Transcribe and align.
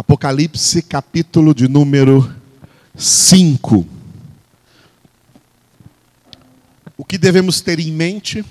Apocalipse, 0.00 0.80
capítulo 0.80 1.54
de 1.54 1.68
número 1.68 2.34
5. 2.96 3.86
O 6.96 7.04
que 7.04 7.18
devemos 7.18 7.60
ter 7.60 7.78
em 7.78 7.92
mente 7.92 8.42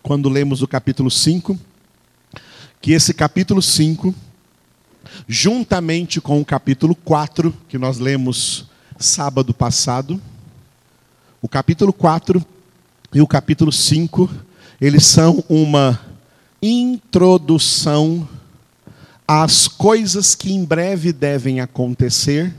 quando 0.00 0.28
lemos 0.28 0.62
o 0.62 0.68
capítulo 0.68 1.10
5? 1.10 1.58
Que 2.80 2.92
esse 2.92 3.12
capítulo 3.12 3.60
5, 3.60 4.14
juntamente 5.26 6.20
com 6.20 6.40
o 6.40 6.44
capítulo 6.44 6.94
4, 6.94 7.52
que 7.68 7.78
nós 7.78 7.98
lemos 7.98 8.66
sábado 8.96 9.52
passado, 9.52 10.22
o 11.42 11.48
capítulo 11.48 11.92
4 11.92 12.46
e 13.12 13.20
o 13.20 13.26
capítulo 13.26 13.72
5, 13.72 14.30
eles 14.80 15.04
são 15.04 15.42
uma 15.48 16.00
introdução 16.62 18.28
às 19.26 19.66
coisas 19.66 20.34
que 20.34 20.52
em 20.52 20.64
breve 20.64 21.12
devem 21.12 21.60
acontecer 21.60 22.54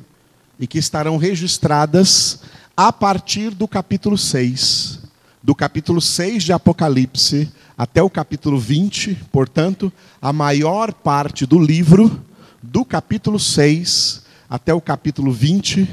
e 0.60 0.68
que 0.68 0.78
estarão 0.78 1.18
registradas 1.18 2.40
a 2.76 2.92
partir 2.92 3.52
do 3.52 3.68
capítulo 3.68 4.18
6. 4.18 5.00
Do 5.42 5.56
capítulo 5.56 6.02
6 6.02 6.44
de 6.44 6.52
Apocalipse 6.52 7.50
até 7.78 8.02
o 8.02 8.10
capítulo 8.10 8.60
20, 8.60 9.16
portanto, 9.32 9.92
a 10.22 10.34
maior 10.34 10.92
parte 10.92 11.46
do 11.46 11.60
livro, 11.60 12.22
do 12.62 12.84
capítulo 12.84 13.40
6 13.40 14.24
até 14.50 14.74
o 14.74 14.82
capítulo 14.82 15.32
20, 15.32 15.88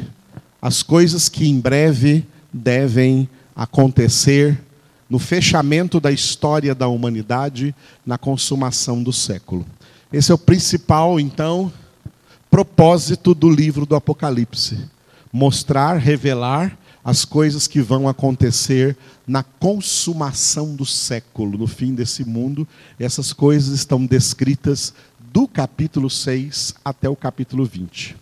as 0.60 0.82
coisas 0.82 1.28
que 1.28 1.46
em 1.46 1.60
breve 1.60 2.26
devem 2.52 3.28
acontecer 3.54 4.60
no 5.08 5.18
fechamento 5.18 6.00
da 6.00 6.10
história 6.10 6.74
da 6.74 6.88
humanidade, 6.88 7.74
na 8.04 8.16
consumação 8.16 9.02
do 9.02 9.12
século. 9.12 9.64
Esse 10.14 10.30
é 10.30 10.34
o 10.36 10.38
principal, 10.38 11.18
então, 11.18 11.72
propósito 12.48 13.34
do 13.34 13.50
livro 13.50 13.84
do 13.84 13.96
Apocalipse: 13.96 14.78
mostrar, 15.32 15.96
revelar 15.96 16.78
as 17.02 17.24
coisas 17.24 17.66
que 17.66 17.82
vão 17.82 18.08
acontecer 18.08 18.96
na 19.26 19.42
consumação 19.42 20.76
do 20.76 20.86
século, 20.86 21.58
no 21.58 21.66
fim 21.66 21.96
desse 21.96 22.24
mundo. 22.24 22.64
Essas 22.96 23.32
coisas 23.32 23.74
estão 23.74 24.06
descritas 24.06 24.94
do 25.32 25.48
capítulo 25.48 26.08
6 26.08 26.76
até 26.84 27.08
o 27.08 27.16
capítulo 27.16 27.64
20. 27.64 28.14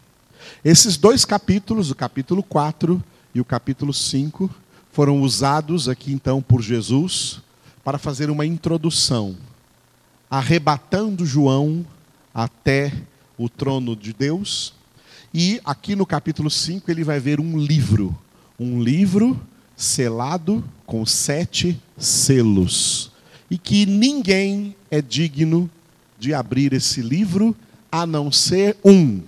Esses 0.65 0.97
dois 0.97 1.27
capítulos, 1.27 1.91
o 1.91 1.95
capítulo 1.95 2.43
4 2.43 3.05
e 3.35 3.41
o 3.41 3.45
capítulo 3.45 3.93
5, 3.93 4.49
foram 4.91 5.21
usados 5.21 5.91
aqui 5.91 6.11
então 6.11 6.41
por 6.41 6.63
Jesus 6.63 7.43
para 7.85 7.99
fazer 7.99 8.31
uma 8.31 8.47
introdução 8.47 9.37
arrebatando 10.33 11.27
João 11.27 11.85
até 12.33 12.91
o 13.37 13.51
trono 13.51 13.95
de 13.95 14.15
Deus. 14.15 14.73
E 15.35 15.61
aqui 15.63 15.95
no 15.95 16.07
capítulo 16.07 16.51
5 16.51 16.91
ele 16.91 17.05
vai 17.05 17.21
ver 17.21 17.39
um 17.39 17.59
livro, 17.59 18.17
um 18.59 18.83
livro 18.83 19.39
selado 19.77 20.65
com 20.87 21.05
sete 21.05 21.79
selos. 21.99 23.13
E 23.51 23.59
que 23.59 23.85
ninguém 23.85 24.75
é 24.91 25.03
digno 25.03 25.71
de 26.19 26.33
abrir 26.33 26.73
esse 26.73 27.03
livro 27.03 27.55
a 27.91 28.07
não 28.07 28.33
ser 28.33 28.79
um: 28.83 29.21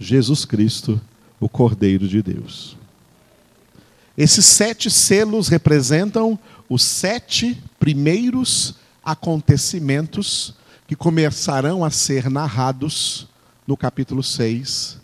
Jesus 0.00 0.46
Cristo, 0.46 0.98
o 1.38 1.50
Cordeiro 1.50 2.08
de 2.08 2.22
Deus. 2.22 2.78
Esses 4.16 4.46
sete 4.46 4.90
selos 4.90 5.48
representam 5.48 6.38
os 6.66 6.82
sete 6.82 7.62
primeiros 7.78 8.82
acontecimentos 9.04 10.54
que 10.86 10.96
começarão 10.96 11.84
a 11.84 11.90
ser 11.90 12.30
narrados 12.30 13.26
no 13.66 13.76
capítulo 13.76 14.22
6, 14.22 14.98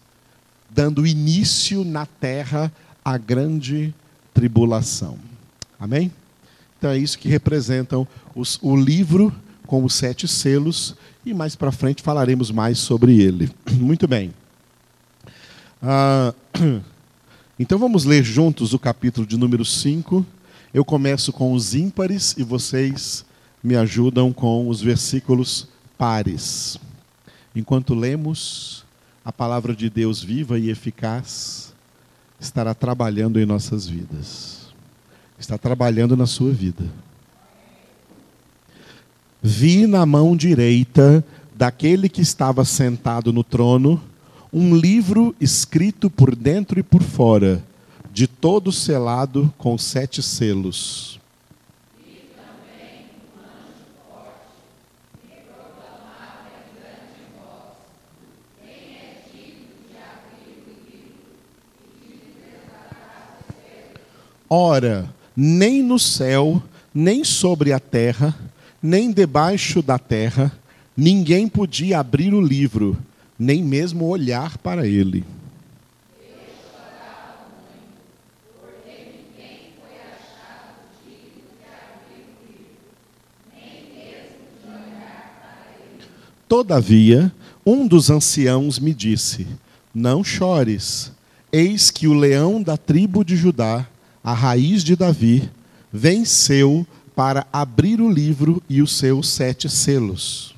dando 0.68 1.06
início 1.06 1.84
na 1.84 2.06
terra 2.06 2.72
à 3.04 3.16
grande 3.16 3.94
tribulação. 4.32 5.18
Amém? 5.78 6.12
Então 6.78 6.90
é 6.90 6.98
isso 6.98 7.18
que 7.18 7.28
representam 7.28 8.06
os, 8.34 8.58
o 8.62 8.76
livro 8.76 9.34
com 9.66 9.84
os 9.84 9.94
sete 9.94 10.26
selos, 10.26 10.94
e 11.24 11.32
mais 11.32 11.54
para 11.54 11.70
frente 11.70 12.02
falaremos 12.02 12.50
mais 12.50 12.78
sobre 12.78 13.20
ele. 13.20 13.50
Muito 13.72 14.08
bem. 14.08 14.32
Ah, 15.82 16.34
então 17.58 17.78
vamos 17.78 18.04
ler 18.04 18.24
juntos 18.24 18.72
o 18.74 18.78
capítulo 18.78 19.26
de 19.26 19.36
número 19.36 19.64
5. 19.64 20.26
Eu 20.72 20.84
começo 20.84 21.32
com 21.32 21.52
os 21.52 21.74
ímpares 21.74 22.34
e 22.36 22.42
vocês 22.42 23.24
me 23.62 23.76
ajudam 23.76 24.32
com 24.32 24.68
os 24.68 24.80
versículos 24.80 25.68
pares. 25.98 26.78
Enquanto 27.54 27.94
lemos, 27.94 28.84
a 29.24 29.32
palavra 29.32 29.74
de 29.74 29.90
Deus 29.90 30.22
viva 30.22 30.58
e 30.58 30.70
eficaz 30.70 31.74
estará 32.40 32.74
trabalhando 32.74 33.38
em 33.38 33.44
nossas 33.44 33.86
vidas. 33.86 34.72
Está 35.38 35.58
trabalhando 35.58 36.16
na 36.16 36.26
sua 36.26 36.52
vida. 36.52 36.84
Vi 39.42 39.86
na 39.86 40.04
mão 40.04 40.36
direita 40.36 41.24
daquele 41.54 42.08
que 42.08 42.20
estava 42.20 42.64
sentado 42.64 43.32
no 43.32 43.44
trono 43.44 44.02
um 44.52 44.74
livro 44.74 45.34
escrito 45.40 46.10
por 46.10 46.34
dentro 46.34 46.80
e 46.80 46.82
por 46.82 47.02
fora, 47.02 47.62
de 48.12 48.26
todo 48.26 48.72
selado 48.72 49.52
com 49.56 49.78
sete 49.78 50.22
selos. 50.22 51.19
Ora, 64.52 65.08
nem 65.36 65.80
no 65.80 65.96
céu, 65.96 66.60
nem 66.92 67.22
sobre 67.22 67.72
a 67.72 67.78
terra, 67.78 68.36
nem 68.82 69.12
debaixo 69.12 69.80
da 69.80 69.96
terra, 69.96 70.50
ninguém 70.96 71.46
podia 71.46 72.00
abrir 72.00 72.34
o 72.34 72.40
livro, 72.40 72.98
nem 73.38 73.62
mesmo 73.62 74.06
olhar 74.06 74.58
para 74.58 74.88
ele. 74.88 75.24
Todavia, 86.48 87.30
um 87.64 87.86
dos 87.86 88.10
anciãos 88.10 88.80
me 88.80 88.92
disse: 88.92 89.46
Não 89.94 90.24
chores, 90.24 91.12
eis 91.52 91.88
que 91.92 92.08
o 92.08 92.14
leão 92.14 92.60
da 92.60 92.76
tribo 92.76 93.24
de 93.24 93.36
Judá 93.36 93.86
a 94.22 94.32
raiz 94.32 94.82
de 94.84 94.96
Davi, 94.96 95.50
venceu 95.92 96.86
para 97.14 97.46
abrir 97.52 98.00
o 98.00 98.10
livro 98.10 98.62
e 98.68 98.80
os 98.80 98.96
seus 98.96 99.28
sete 99.28 99.68
selos. 99.68 100.54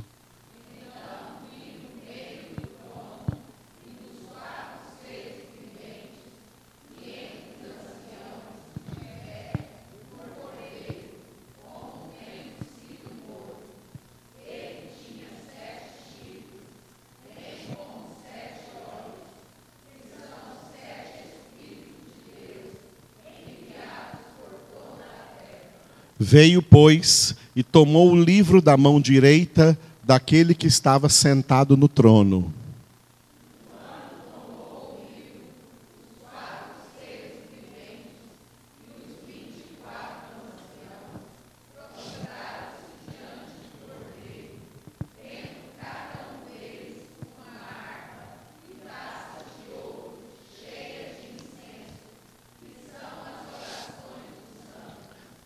Veio, 26.22 26.62
pois, 26.62 27.34
e 27.54 27.64
tomou 27.64 28.12
o 28.12 28.16
livro 28.24 28.62
da 28.62 28.76
mão 28.76 29.00
direita 29.00 29.76
daquele 30.04 30.54
que 30.54 30.68
estava 30.68 31.08
sentado 31.08 31.76
no 31.76 31.88
trono. 31.88 32.54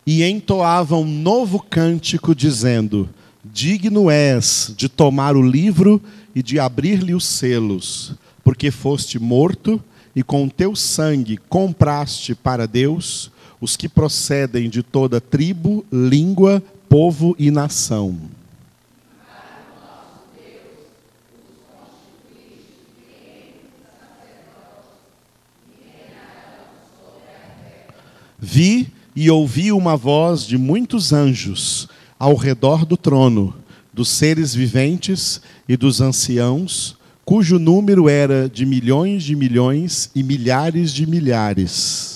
e 0.06 0.22
entoava 0.22 0.96
um 0.96 1.04
novo 1.04 1.58
cântico, 1.58 2.34
dizendo: 2.34 3.08
Digno 3.44 4.08
és 4.08 4.72
de 4.76 4.88
tomar 4.88 5.36
o 5.36 5.42
livro 5.42 6.00
e 6.34 6.42
de 6.42 6.60
abrir-lhe 6.60 7.14
os 7.14 7.24
selos, 7.26 8.14
porque 8.44 8.70
foste 8.70 9.18
morto 9.18 9.82
e 10.14 10.22
com 10.22 10.48
teu 10.48 10.76
sangue 10.76 11.38
compraste 11.48 12.34
para 12.34 12.66
Deus 12.66 13.30
os 13.60 13.76
que 13.76 13.88
procedem 13.88 14.70
de 14.70 14.82
toda 14.82 15.20
tribo, 15.20 15.84
língua, 15.90 16.62
povo 16.88 17.34
e 17.38 17.50
nação. 17.50 18.16
Vi 28.38 28.95
e 29.16 29.30
ouvi 29.30 29.72
uma 29.72 29.96
voz 29.96 30.42
de 30.42 30.58
muitos 30.58 31.12
anjos 31.12 31.88
ao 32.18 32.36
redor 32.36 32.84
do 32.84 32.96
trono, 32.96 33.54
dos 33.92 34.10
seres 34.10 34.54
viventes 34.54 35.40
e 35.66 35.76
dos 35.76 36.00
anciãos, 36.00 36.96
cujo 37.24 37.58
número 37.58 38.08
era 38.08 38.48
de 38.48 38.66
milhões 38.66 39.24
de 39.24 39.34
milhões 39.34 40.10
e 40.14 40.22
milhares 40.22 40.92
de 40.92 41.06
milhares 41.06 42.15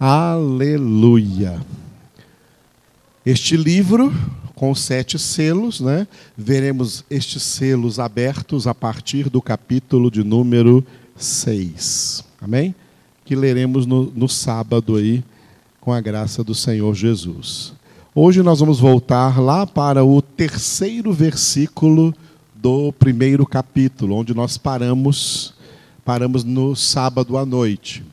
Aleluia. 0.00 1.60
Este 3.26 3.56
livro, 3.56 4.14
com 4.54 4.72
sete 4.72 5.18
selos, 5.18 5.80
né? 5.80 6.06
veremos 6.36 7.04
estes 7.10 7.42
selos 7.42 7.98
abertos 7.98 8.68
a 8.68 8.74
partir 8.74 9.28
do 9.28 9.42
capítulo 9.42 10.08
de 10.08 10.22
número 10.22 10.86
6. 11.16 12.22
Amém? 12.40 12.76
Que 13.24 13.34
leremos 13.34 13.86
no, 13.86 14.04
no 14.04 14.28
sábado 14.28 14.94
aí, 14.94 15.24
com 15.80 15.92
a 15.92 16.00
graça 16.00 16.44
do 16.44 16.54
Senhor 16.54 16.94
Jesus. 16.94 17.72
Hoje 18.14 18.40
nós 18.40 18.60
vamos 18.60 18.78
voltar 18.78 19.40
lá 19.40 19.66
para 19.66 20.04
o 20.04 20.22
terceiro 20.22 21.12
versículo 21.12 22.14
do 22.54 22.92
primeiro 22.92 23.44
capítulo, 23.44 24.14
onde 24.14 24.32
nós 24.32 24.56
paramos, 24.56 25.54
paramos 26.04 26.44
no 26.44 26.76
sábado 26.76 27.36
à 27.36 27.44
noite 27.44 28.04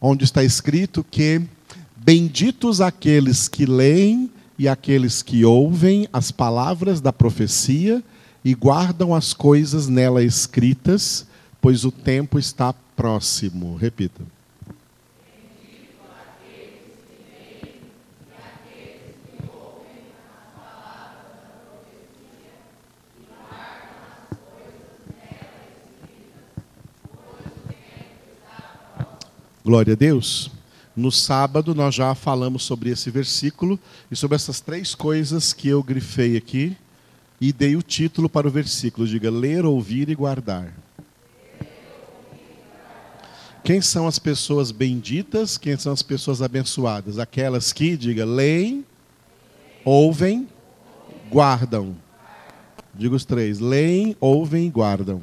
onde 0.00 0.24
está 0.24 0.44
escrito 0.44 1.04
que 1.08 1.42
benditos 1.96 2.80
aqueles 2.80 3.48
que 3.48 3.66
leem 3.66 4.30
e 4.58 4.68
aqueles 4.68 5.22
que 5.22 5.44
ouvem 5.44 6.08
as 6.12 6.30
palavras 6.30 7.00
da 7.00 7.12
profecia 7.12 8.02
e 8.44 8.54
guardam 8.54 9.14
as 9.14 9.32
coisas 9.34 9.88
nela 9.88 10.22
escritas, 10.22 11.26
pois 11.60 11.84
o 11.84 11.90
tempo 11.90 12.38
está 12.38 12.72
próximo. 12.94 13.74
Repita. 13.74 14.35
Glória 29.66 29.94
a 29.94 29.96
Deus. 29.96 30.48
No 30.94 31.10
sábado 31.10 31.74
nós 31.74 31.92
já 31.92 32.14
falamos 32.14 32.62
sobre 32.62 32.88
esse 32.88 33.10
versículo 33.10 33.76
e 34.08 34.14
sobre 34.14 34.36
essas 34.36 34.60
três 34.60 34.94
coisas 34.94 35.52
que 35.52 35.66
eu 35.66 35.82
grifei 35.82 36.36
aqui 36.36 36.76
e 37.40 37.52
dei 37.52 37.74
o 37.74 37.82
título 37.82 38.28
para 38.28 38.46
o 38.46 38.50
versículo. 38.50 39.08
Diga: 39.08 39.28
ler, 39.28 39.64
ouvir 39.64 40.08
e 40.08 40.14
guardar. 40.14 40.72
Quem 43.64 43.80
são 43.80 44.06
as 44.06 44.20
pessoas 44.20 44.70
benditas? 44.70 45.58
Quem 45.58 45.76
são 45.76 45.92
as 45.92 46.00
pessoas 46.00 46.40
abençoadas? 46.40 47.18
Aquelas 47.18 47.72
que, 47.72 47.96
diga, 47.96 48.24
leem, 48.24 48.86
ouvem, 49.84 50.46
guardam. 51.28 51.96
Diga 52.94 53.16
os 53.16 53.24
três: 53.24 53.58
leem, 53.58 54.16
ouvem 54.20 54.68
e 54.68 54.70
guardam. 54.70 55.20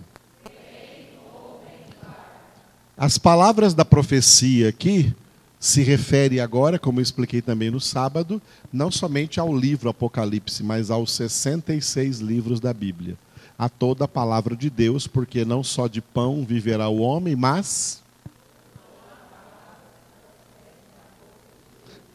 As 3.04 3.18
palavras 3.18 3.74
da 3.74 3.84
profecia 3.84 4.70
aqui 4.70 5.14
se 5.60 5.84
refere 5.84 6.40
agora, 6.40 6.80
como 6.80 7.00
eu 7.00 7.04
expliquei 7.04 7.42
também 7.42 7.70
no 7.70 7.82
sábado, 7.82 8.42
não 8.72 8.90
somente 8.90 9.42
ao 9.42 9.54
livro 9.54 9.90
Apocalipse, 9.90 10.64
mas 10.64 10.90
aos 10.90 11.12
66 11.12 12.20
livros 12.20 12.62
da 12.62 12.74
Bíblia. 12.74 13.18
A 13.60 13.68
toda 13.68 14.06
a 14.06 14.08
palavra 14.08 14.56
de 14.56 14.70
Deus, 14.70 15.06
porque 15.06 15.44
não 15.44 15.66
só 15.66 15.90
de 15.90 16.00
pão 16.00 16.46
viverá 16.46 16.88
o 16.88 17.00
homem, 17.00 17.36
mas. 17.36 18.02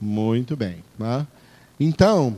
Muito 0.01 0.57
bem. 0.57 0.83
Né? 0.99 1.27
Então, 1.79 2.35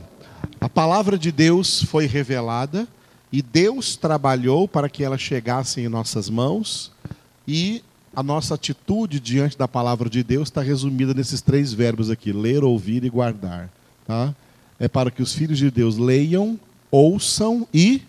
a 0.59 0.67
palavra 0.67 1.17
de 1.17 1.31
Deus 1.31 1.83
foi 1.83 2.05
revelada 2.05 2.85
e 3.31 3.41
Deus 3.41 3.95
trabalhou 3.95 4.67
para 4.67 4.89
que 4.89 5.05
ela 5.05 5.17
chegasse 5.17 5.79
em 5.79 5.87
nossas 5.87 6.29
mãos 6.29 6.91
e 7.47 7.81
a 8.15 8.21
nossa 8.21 8.55
atitude 8.55 9.19
diante 9.19 9.57
da 9.57 9.67
palavra 9.67 10.09
de 10.09 10.23
Deus 10.23 10.49
está 10.49 10.61
resumida 10.61 11.13
nesses 11.13 11.41
três 11.41 11.73
verbos 11.73 12.09
aqui: 12.09 12.31
ler, 12.31 12.63
ouvir 12.63 13.03
e 13.03 13.09
guardar. 13.09 13.69
Tá? 14.05 14.35
É 14.79 14.87
para 14.87 15.11
que 15.11 15.21
os 15.21 15.33
filhos 15.33 15.57
de 15.57 15.71
Deus 15.71 15.97
leiam, 15.97 16.59
ouçam 16.89 17.67
e 17.73 18.01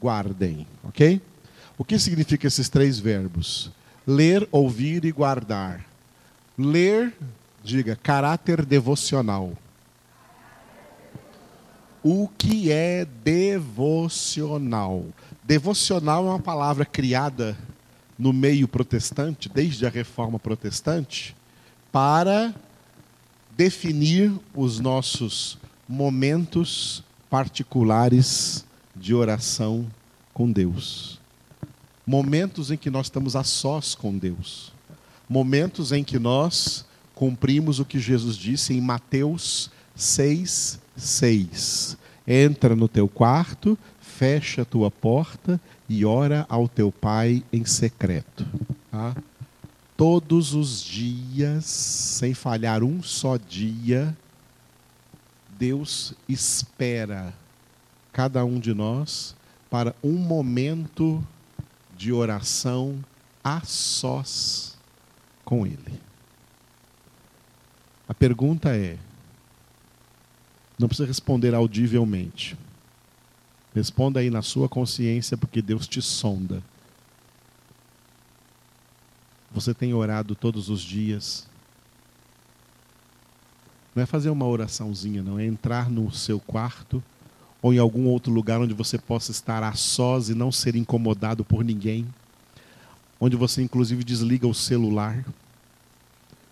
guardem. 0.00 0.66
Ok? 0.84 1.20
O 1.78 1.84
que 1.84 1.98
significa 1.98 2.46
esses 2.46 2.68
três 2.68 2.98
verbos? 2.98 3.70
Ler, 4.06 4.46
ouvir 4.52 5.04
e 5.04 5.12
guardar. 5.12 5.84
Ler, 6.56 7.12
diga, 7.62 7.96
caráter 7.96 8.64
devocional. 8.64 9.52
O 12.02 12.28
que 12.38 12.70
é 12.70 13.04
devocional? 13.24 15.04
Devocional 15.42 16.24
é 16.26 16.30
uma 16.30 16.38
palavra 16.38 16.84
criada 16.84 17.56
no 18.18 18.32
meio 18.32 18.66
protestante, 18.66 19.48
desde 19.48 19.86
a 19.86 19.90
reforma 19.90 20.38
protestante, 20.38 21.36
para 21.92 22.54
definir 23.56 24.32
os 24.54 24.80
nossos 24.80 25.58
momentos 25.88 27.02
particulares 27.30 28.64
de 28.94 29.14
oração 29.14 29.86
com 30.32 30.50
Deus. 30.50 31.20
Momentos 32.06 32.70
em 32.70 32.76
que 32.76 32.90
nós 32.90 33.06
estamos 33.06 33.34
a 33.34 33.42
sós 33.42 33.94
com 33.94 34.16
Deus. 34.16 34.72
Momentos 35.28 35.92
em 35.92 36.04
que 36.04 36.18
nós 36.18 36.84
cumprimos 37.14 37.80
o 37.80 37.84
que 37.84 37.98
Jesus 37.98 38.36
disse 38.36 38.74
em 38.74 38.80
Mateus 38.80 39.70
6, 39.94 40.78
6. 40.96 41.96
Entra 42.26 42.76
no 42.76 42.88
teu 42.88 43.08
quarto, 43.08 43.78
fecha 44.00 44.62
a 44.62 44.64
tua 44.64 44.90
porta 44.90 45.60
e 45.88 46.04
ora 46.04 46.46
ao 46.48 46.68
teu 46.68 46.90
pai 46.90 47.44
em 47.52 47.64
secreto. 47.64 48.46
Tá? 48.90 49.14
Todos 49.96 50.54
os 50.54 50.82
dias, 50.82 51.64
sem 51.64 52.34
falhar 52.34 52.82
um 52.82 53.02
só 53.02 53.36
dia, 53.36 54.16
Deus 55.58 56.12
espera 56.28 57.32
cada 58.12 58.44
um 58.44 58.60
de 58.60 58.74
nós 58.74 59.34
para 59.70 59.94
um 60.02 60.12
momento 60.12 61.26
de 61.96 62.12
oração 62.12 63.02
a 63.42 63.60
sós 63.62 64.76
com 65.44 65.66
Ele. 65.66 66.00
A 68.08 68.14
pergunta 68.14 68.76
é: 68.76 68.98
não 70.78 70.88
precisa 70.88 71.06
responder 71.08 71.54
audivelmente. 71.54 72.56
Responda 73.76 74.20
aí 74.20 74.30
na 74.30 74.40
sua 74.40 74.70
consciência, 74.70 75.36
porque 75.36 75.60
Deus 75.60 75.86
te 75.86 76.00
sonda. 76.00 76.62
Você 79.52 79.74
tem 79.74 79.92
orado 79.92 80.34
todos 80.34 80.70
os 80.70 80.80
dias? 80.80 81.46
Não 83.94 84.02
é 84.02 84.06
fazer 84.06 84.30
uma 84.30 84.46
oraçãozinha, 84.46 85.22
não. 85.22 85.38
É 85.38 85.44
entrar 85.44 85.90
no 85.90 86.10
seu 86.10 86.40
quarto 86.40 87.04
ou 87.60 87.74
em 87.74 87.78
algum 87.78 88.06
outro 88.06 88.32
lugar 88.32 88.62
onde 88.62 88.72
você 88.72 88.96
possa 88.96 89.30
estar 89.30 89.62
a 89.62 89.74
sós 89.74 90.30
e 90.30 90.34
não 90.34 90.50
ser 90.50 90.74
incomodado 90.74 91.44
por 91.44 91.62
ninguém. 91.62 92.06
Onde 93.20 93.36
você, 93.36 93.60
inclusive, 93.60 94.02
desliga 94.02 94.48
o 94.48 94.54
celular, 94.54 95.22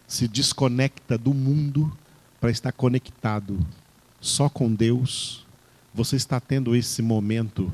se 0.06 0.28
desconecta 0.28 1.16
do 1.16 1.32
mundo 1.32 1.90
para 2.38 2.50
estar 2.50 2.72
conectado 2.72 3.58
só 4.20 4.50
com 4.50 4.74
Deus 4.74 5.43
você 5.94 6.16
está 6.16 6.40
tendo 6.40 6.74
esse 6.74 7.00
momento 7.00 7.72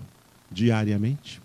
diariamente? 0.51 1.41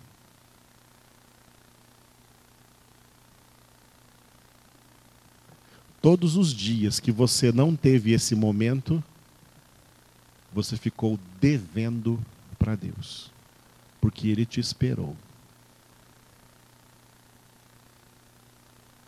Todos 6.02 6.36
os 6.36 6.52
dias 6.52 7.00
que 7.00 7.10
você 7.10 7.50
não 7.50 7.74
teve 7.74 8.12
esse 8.12 8.34
momento, 8.34 9.02
você 10.52 10.76
ficou 10.76 11.18
devendo 11.40 12.22
para 12.58 12.76
Deus, 12.76 13.32
porque 13.98 14.28
Ele 14.28 14.44
te 14.44 14.60
esperou. 14.60 15.16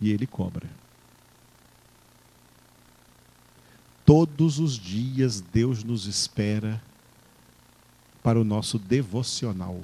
E 0.01 0.11
Ele 0.11 0.27
cobra. 0.27 0.69
Todos 4.07 4.59
os 4.59 4.79
dias 4.79 5.41
Deus 5.41 5.85
nos 5.85 6.07
espera 6.07 6.83
para 8.29 8.39
o 8.39 8.45
nosso 8.45 8.79
devocional, 8.79 9.81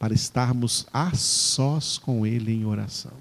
para 0.00 0.12
estarmos 0.12 0.84
a 0.92 1.14
sós 1.14 1.96
com 1.96 2.26
Ele 2.26 2.52
em 2.52 2.64
oração. 2.64 3.12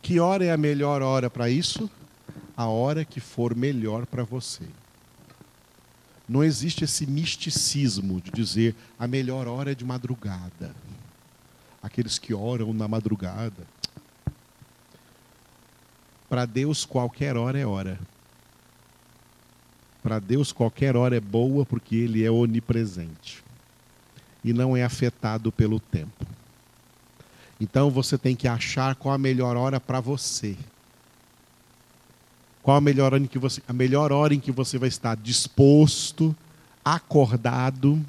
Que 0.00 0.18
hora 0.18 0.46
é 0.46 0.50
a 0.50 0.56
melhor 0.56 1.02
hora 1.02 1.28
para 1.28 1.50
isso? 1.50 1.90
A 2.56 2.64
hora 2.64 3.04
que 3.04 3.20
for 3.20 3.54
melhor 3.54 4.06
para 4.06 4.24
você. 4.24 4.64
Não 6.26 6.42
existe 6.42 6.84
esse 6.84 7.06
misticismo 7.06 8.18
de 8.22 8.30
dizer 8.30 8.74
a 8.98 9.06
melhor 9.06 9.46
hora 9.46 9.72
é 9.72 9.74
de 9.74 9.84
madrugada. 9.84 10.74
Aqueles 11.82 12.18
que 12.18 12.32
oram 12.32 12.72
na 12.72 12.88
madrugada. 12.88 13.66
Para 16.30 16.46
Deus, 16.46 16.86
qualquer 16.86 17.36
hora 17.36 17.58
é 17.58 17.66
hora. 17.66 18.00
Para 20.02 20.18
Deus, 20.18 20.52
qualquer 20.52 20.96
hora 20.96 21.16
é 21.16 21.20
boa 21.20 21.64
porque 21.64 21.94
Ele 21.94 22.24
é 22.24 22.30
onipresente 22.30 23.42
e 24.44 24.52
não 24.52 24.76
é 24.76 24.82
afetado 24.82 25.52
pelo 25.52 25.78
tempo. 25.78 26.26
Então 27.60 27.90
você 27.90 28.18
tem 28.18 28.34
que 28.34 28.48
achar 28.48 28.96
qual 28.96 29.14
a 29.14 29.18
melhor 29.18 29.56
hora 29.56 29.78
para 29.78 30.00
você. 30.00 30.56
Qual 32.62 32.76
a 32.76 32.80
melhor, 32.80 33.12
hora 33.12 33.22
em 33.22 33.26
que 33.26 33.38
você, 33.38 33.62
a 33.66 33.72
melhor 33.72 34.12
hora 34.12 34.34
em 34.34 34.40
que 34.40 34.50
você 34.50 34.78
vai 34.78 34.88
estar 34.88 35.16
disposto, 35.16 36.34
acordado, 36.84 38.04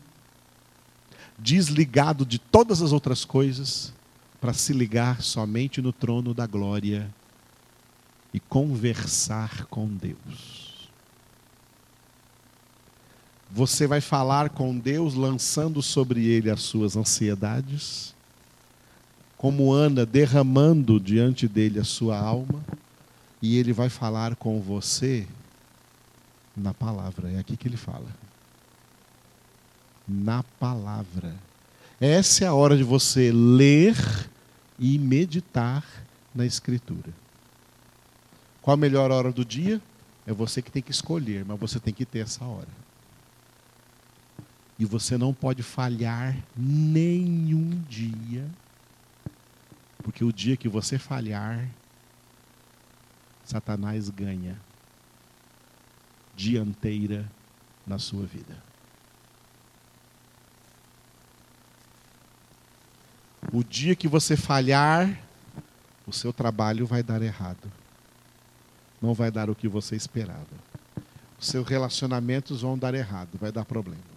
desligado 1.37 2.25
de 2.25 2.39
todas 2.39 2.81
as 2.81 2.91
outras 2.91 3.25
coisas, 3.25 3.93
para 4.41 4.53
se 4.53 4.73
ligar 4.73 5.21
somente 5.21 5.81
no 5.81 5.93
trono 5.93 6.33
da 6.33 6.45
glória 6.45 7.09
e 8.33 8.39
conversar 8.39 9.65
com 9.67 9.87
Deus. 9.87 10.62
Você 13.55 13.85
vai 13.85 14.01
falar 14.01 14.49
com 14.49 14.75
Deus 14.75 15.13
lançando 15.13 15.79
sobre 15.79 16.25
ele 16.25 16.49
as 16.49 16.63
suas 16.63 16.97
ansiedades, 16.97 18.15
como 19.37 19.71
Ana 19.71 20.07
derramando 20.07 20.99
diante 20.99 21.47
dele 21.47 21.79
a 21.79 21.83
sua 21.83 22.17
alma, 22.17 22.65
e 23.39 23.59
ele 23.59 23.71
vai 23.71 23.89
falar 23.89 24.35
com 24.35 24.59
você 24.59 25.27
na 26.57 26.73
palavra. 26.73 27.29
É 27.31 27.37
aqui 27.37 27.55
que 27.55 27.67
ele 27.67 27.77
fala. 27.77 28.07
Na 30.07 30.41
palavra. 30.59 31.35
Essa 32.01 32.45
é 32.45 32.47
a 32.47 32.55
hora 32.55 32.75
de 32.75 32.83
você 32.83 33.31
ler 33.31 33.95
e 34.79 34.97
meditar 34.97 35.85
na 36.33 36.43
Escritura. 36.43 37.13
Qual 38.63 38.73
a 38.73 38.77
melhor 38.77 39.11
hora 39.11 39.31
do 39.31 39.45
dia? 39.45 39.79
É 40.25 40.33
você 40.33 40.59
que 40.59 40.71
tem 40.71 40.81
que 40.81 40.89
escolher, 40.89 41.45
mas 41.45 41.59
você 41.59 41.79
tem 41.79 41.93
que 41.93 42.03
ter 42.03 42.19
essa 42.19 42.43
hora. 42.43 42.82
E 44.77 44.85
você 44.85 45.17
não 45.17 45.33
pode 45.33 45.61
falhar 45.61 46.35
nenhum 46.55 47.69
dia, 47.89 48.49
porque 49.99 50.23
o 50.23 50.33
dia 50.33 50.57
que 50.57 50.67
você 50.67 50.97
falhar, 50.97 51.69
Satanás 53.45 54.09
ganha 54.09 54.59
dianteira 56.35 57.29
na 57.85 57.99
sua 57.99 58.25
vida. 58.25 58.57
O 63.51 63.63
dia 63.63 63.95
que 63.95 64.07
você 64.07 64.35
falhar, 64.35 65.19
o 66.07 66.11
seu 66.11 66.33
trabalho 66.33 66.87
vai 66.87 67.03
dar 67.03 67.21
errado 67.21 67.71
não 69.03 69.13
vai 69.13 69.29
dar 69.29 69.49
o 69.49 69.55
que 69.55 69.67
você 69.67 69.97
esperava. 69.97 70.47
Os 71.37 71.47
seus 71.47 71.67
relacionamentos 71.67 72.61
vão 72.61 72.77
dar 72.77 72.93
errado, 72.93 73.37
vai 73.37 73.51
dar 73.51 73.65
problemas. 73.65 74.12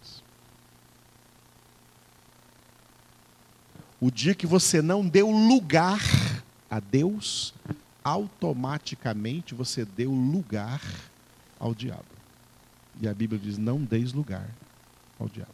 O 4.06 4.10
dia 4.12 4.36
que 4.36 4.46
você 4.46 4.80
não 4.80 5.04
deu 5.04 5.28
lugar 5.28 6.00
a 6.70 6.78
Deus, 6.78 7.52
automaticamente 8.04 9.52
você 9.52 9.84
deu 9.84 10.12
lugar 10.12 10.80
ao 11.58 11.74
diabo. 11.74 12.04
E 13.00 13.08
a 13.08 13.12
Bíblia 13.12 13.40
diz: 13.40 13.58
não 13.58 13.82
deis 13.82 14.12
lugar 14.12 14.48
ao 15.18 15.28
diabo. 15.28 15.50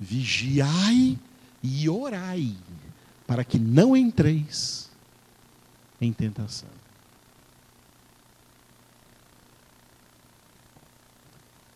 Vigiai 0.00 1.18
e 1.62 1.86
orai, 1.90 2.56
para 3.26 3.44
que 3.44 3.58
não 3.58 3.94
entreis 3.94 4.90
em 6.00 6.10
tentação. 6.10 6.70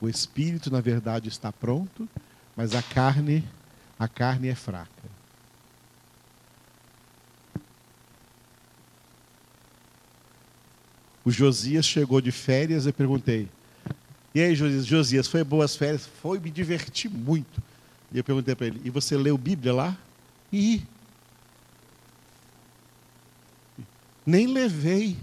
O 0.00 0.08
espírito, 0.08 0.70
na 0.70 0.80
verdade, 0.80 1.28
está 1.28 1.52
pronto, 1.52 2.08
mas 2.56 2.74
a 2.74 2.80
carne, 2.80 3.44
a 3.98 4.08
carne 4.08 4.48
é 4.48 4.54
fraca. 4.54 5.07
O 11.28 11.30
Josias 11.30 11.84
chegou 11.84 12.22
de 12.22 12.32
férias 12.32 12.86
e 12.86 12.92
perguntei: 12.92 13.50
E 14.34 14.40
aí, 14.40 14.54
Josias, 14.54 14.86
Josias, 14.86 15.28
foi 15.28 15.44
boas 15.44 15.76
férias? 15.76 16.06
Foi, 16.22 16.38
me 16.38 16.50
diverti 16.50 17.06
muito. 17.06 17.62
E 18.10 18.16
eu 18.16 18.24
perguntei 18.24 18.54
para 18.54 18.68
ele: 18.68 18.80
E 18.82 18.88
você 18.88 19.14
leu 19.14 19.36
Bíblia 19.36 19.74
lá? 19.74 19.98
E 20.50 20.82
nem 24.24 24.46
levei. 24.46 25.18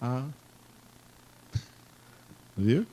Ah. 0.00 0.26
Viu? 2.56 2.86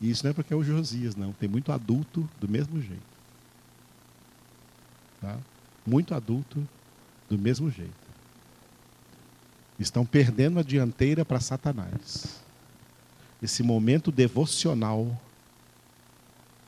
E 0.00 0.08
isso 0.08 0.24
não 0.24 0.30
é 0.30 0.32
porque 0.32 0.54
é 0.54 0.56
o 0.56 0.64
Josias, 0.64 1.14
não. 1.14 1.34
Tem 1.34 1.50
muito 1.50 1.70
adulto 1.70 2.26
do 2.40 2.48
mesmo 2.48 2.80
jeito. 2.80 3.02
Tá? 5.20 5.38
Muito 5.86 6.14
adulto 6.14 6.66
do 7.28 7.38
mesmo 7.38 7.70
jeito. 7.70 7.92
Estão 9.78 10.04
perdendo 10.04 10.58
a 10.58 10.62
dianteira 10.62 11.24
para 11.24 11.40
Satanás. 11.40 12.40
Esse 13.42 13.62
momento 13.62 14.10
devocional, 14.10 15.20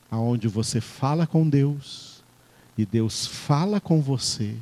aonde 0.09 0.47
você 0.47 0.79
fala 0.79 1.25
com 1.25 1.49
Deus 1.49 2.23
e 2.77 2.85
Deus 2.85 3.25
fala 3.25 3.81
com 3.81 4.01
você, 4.01 4.55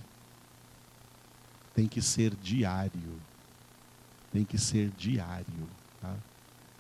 tem 1.76 1.88
que 1.88 2.02
ser 2.02 2.34
diário. 2.36 3.22
Tem 4.32 4.44
que 4.44 4.58
ser 4.58 4.90
diário. 4.98 5.70
Tá? 6.02 6.16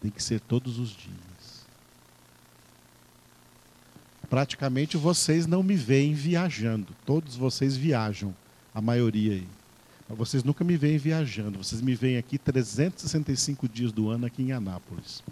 Tem 0.01 0.09
que 0.09 0.23
ser 0.23 0.39
todos 0.39 0.79
os 0.79 0.89
dias 0.89 1.66
praticamente 4.29 4.97
vocês 4.97 5.47
não 5.47 5.63
me 5.63 5.75
veem 5.75 6.13
viajando. 6.13 6.95
Todos 7.05 7.35
vocês 7.35 7.75
viajam, 7.75 8.33
a 8.73 8.81
maioria 8.81 9.33
aí. 9.33 9.47
Mas 10.07 10.17
vocês 10.17 10.43
nunca 10.43 10.63
me 10.63 10.77
veem 10.77 10.97
viajando. 10.97 11.57
Vocês 11.57 11.81
me 11.81 11.95
veem 11.95 12.17
aqui 12.17 12.37
365 12.37 13.67
dias 13.67 13.91
do 13.91 14.09
ano 14.09 14.25
aqui 14.25 14.41
em 14.41 14.51
Anápolis. 14.51 15.23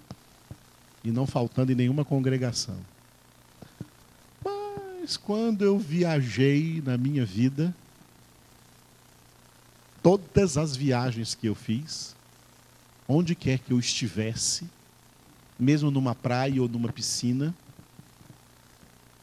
E 1.04 1.12
não 1.12 1.26
faltando 1.26 1.72
em 1.72 1.76
nenhuma 1.76 2.04
congregação. 2.04 2.78
Mas 4.44 5.18
quando 5.18 5.64
eu 5.64 5.78
viajei 5.78 6.82
na 6.84 6.98
minha 6.98 7.26
vida, 7.26 7.74
todas 10.02 10.58
as 10.58 10.76
viagens 10.76 11.36
que 11.36 11.48
eu 11.48 11.56
fiz, 11.56 12.16
onde 13.08 13.36
quer 13.36 13.60
que 13.60 13.72
eu 13.72 13.80
estivesse, 13.80 14.66
mesmo 15.60 15.92
numa 15.92 16.16
praia 16.16 16.62
ou 16.62 16.68
numa 16.68 16.92
piscina, 16.92 17.54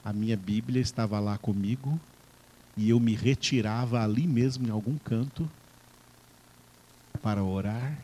a 0.04 0.12
minha 0.12 0.36
Bíblia 0.36 0.80
estava 0.80 1.20
lá 1.20 1.38
comigo 1.38 1.98
e 2.76 2.90
eu 2.90 2.98
me 2.98 3.14
retirava 3.14 4.02
ali 4.02 4.26
mesmo 4.26 4.66
em 4.66 4.70
algum 4.70 4.98
canto 4.98 5.48
para 7.22 7.42
orar, 7.44 7.96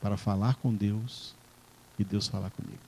para 0.00 0.16
falar 0.16 0.56
com 0.56 0.74
Deus 0.74 1.34
e 1.98 2.04
Deus 2.04 2.28
falar 2.28 2.50
comigo. 2.50 2.78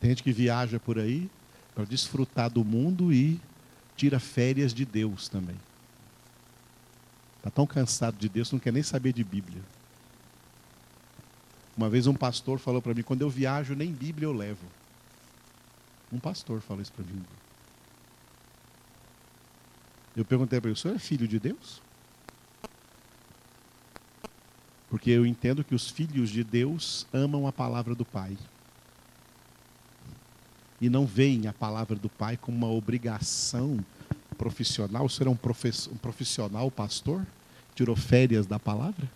Tem 0.00 0.10
gente 0.10 0.22
que 0.22 0.32
viaja 0.32 0.78
por 0.78 0.98
aí 0.98 1.30
para 1.74 1.84
desfrutar 1.84 2.50
do 2.50 2.64
mundo 2.64 3.12
e 3.12 3.40
tira 3.96 4.20
férias 4.20 4.74
de 4.74 4.84
Deus 4.84 5.28
também. 5.28 5.56
Está 7.38 7.50
tão 7.50 7.66
cansado 7.66 8.16
de 8.18 8.28
Deus, 8.28 8.52
não 8.52 8.58
quer 8.58 8.72
nem 8.72 8.82
saber 8.82 9.12
de 9.12 9.24
Bíblia. 9.24 9.62
Uma 11.76 11.90
vez 11.90 12.06
um 12.06 12.14
pastor 12.14 12.58
falou 12.58 12.80
para 12.80 12.94
mim: 12.94 13.02
quando 13.02 13.22
eu 13.22 13.28
viajo, 13.28 13.74
nem 13.74 13.92
Bíblia 13.92 14.26
eu 14.26 14.32
levo. 14.32 14.66
Um 16.12 16.18
pastor 16.18 16.60
falou 16.60 16.82
isso 16.82 16.92
para 16.92 17.04
mim. 17.04 17.22
Eu 20.16 20.24
perguntei 20.24 20.60
para 20.60 20.70
ele: 20.70 20.78
o 20.78 20.80
senhor 20.80 20.94
é 20.94 20.98
filho 20.98 21.28
de 21.28 21.38
Deus? 21.38 21.82
Porque 24.88 25.10
eu 25.10 25.26
entendo 25.26 25.64
que 25.64 25.74
os 25.74 25.90
filhos 25.90 26.30
de 26.30 26.42
Deus 26.42 27.06
amam 27.12 27.46
a 27.46 27.52
palavra 27.52 27.94
do 27.94 28.04
Pai. 28.04 28.38
E 30.80 30.88
não 30.88 31.06
veem 31.06 31.46
a 31.46 31.52
palavra 31.52 31.96
do 31.96 32.08
Pai 32.08 32.36
como 32.36 32.56
uma 32.56 32.70
obrigação 32.70 33.84
profissional. 34.38 35.04
O 35.04 35.10
senhor 35.10 35.28
é 35.28 35.32
um, 35.32 35.96
profissional 35.96 36.70
pastor? 36.70 37.26
Tirou 37.74 37.96
férias 37.96 38.46
da 38.46 38.58
palavra? 38.58 39.10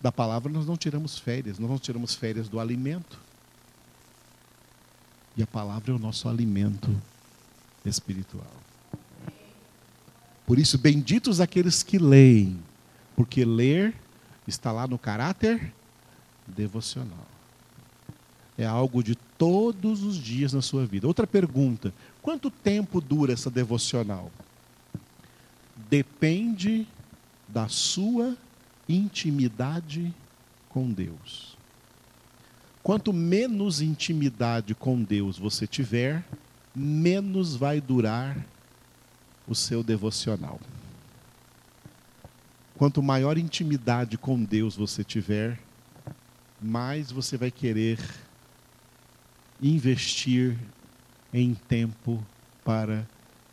Da 0.00 0.10
palavra 0.10 0.50
nós 0.50 0.66
não 0.66 0.76
tiramos 0.76 1.18
férias, 1.18 1.58
nós 1.58 1.70
não 1.70 1.78
tiramos 1.78 2.14
férias 2.14 2.48
do 2.48 2.58
alimento. 2.58 3.18
E 5.36 5.42
a 5.42 5.46
palavra 5.46 5.92
é 5.92 5.94
o 5.94 5.98
nosso 5.98 6.28
alimento 6.28 6.90
espiritual. 7.84 8.52
Por 10.46 10.58
isso, 10.58 10.78
benditos 10.78 11.40
aqueles 11.40 11.82
que 11.82 11.98
leem, 11.98 12.58
porque 13.14 13.44
ler 13.44 13.94
está 14.46 14.72
lá 14.72 14.86
no 14.86 14.98
caráter 14.98 15.72
devocional. 16.46 17.26
É 18.58 18.66
algo 18.66 19.02
de 19.02 19.14
todos 19.14 20.02
os 20.02 20.16
dias 20.16 20.52
na 20.52 20.60
sua 20.60 20.84
vida. 20.84 21.06
Outra 21.06 21.26
pergunta: 21.26 21.94
quanto 22.20 22.50
tempo 22.50 23.00
dura 23.00 23.32
essa 23.32 23.50
devocional? 23.50 24.30
Depende 25.88 26.86
da 27.48 27.68
sua 27.68 28.36
intimidade 28.90 30.14
com 30.68 30.90
Deus. 30.90 31.56
Quanto 32.82 33.12
menos 33.12 33.80
intimidade 33.80 34.74
com 34.74 35.02
Deus 35.02 35.38
você 35.38 35.66
tiver, 35.66 36.24
menos 36.74 37.54
vai 37.54 37.80
durar 37.80 38.36
o 39.46 39.54
seu 39.54 39.82
devocional. 39.82 40.58
Quanto 42.76 43.02
maior 43.02 43.36
intimidade 43.36 44.16
com 44.16 44.42
Deus 44.42 44.76
você 44.76 45.04
tiver, 45.04 45.60
mais 46.60 47.10
você 47.10 47.36
vai 47.36 47.50
querer 47.50 47.98
investir 49.60 50.56
em 51.32 51.54
tempo 51.54 52.24
para 52.64 53.06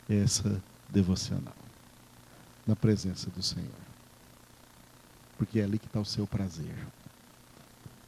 essa 0.10 0.62
devocional, 0.90 1.56
na 2.66 2.76
presença 2.76 3.30
do 3.30 3.44
Senhor. 3.44 3.87
Porque 5.38 5.60
é 5.60 5.64
ali 5.64 5.78
que 5.78 5.86
está 5.86 6.00
o 6.00 6.06
seu 6.06 6.26
prazer. 6.26 6.76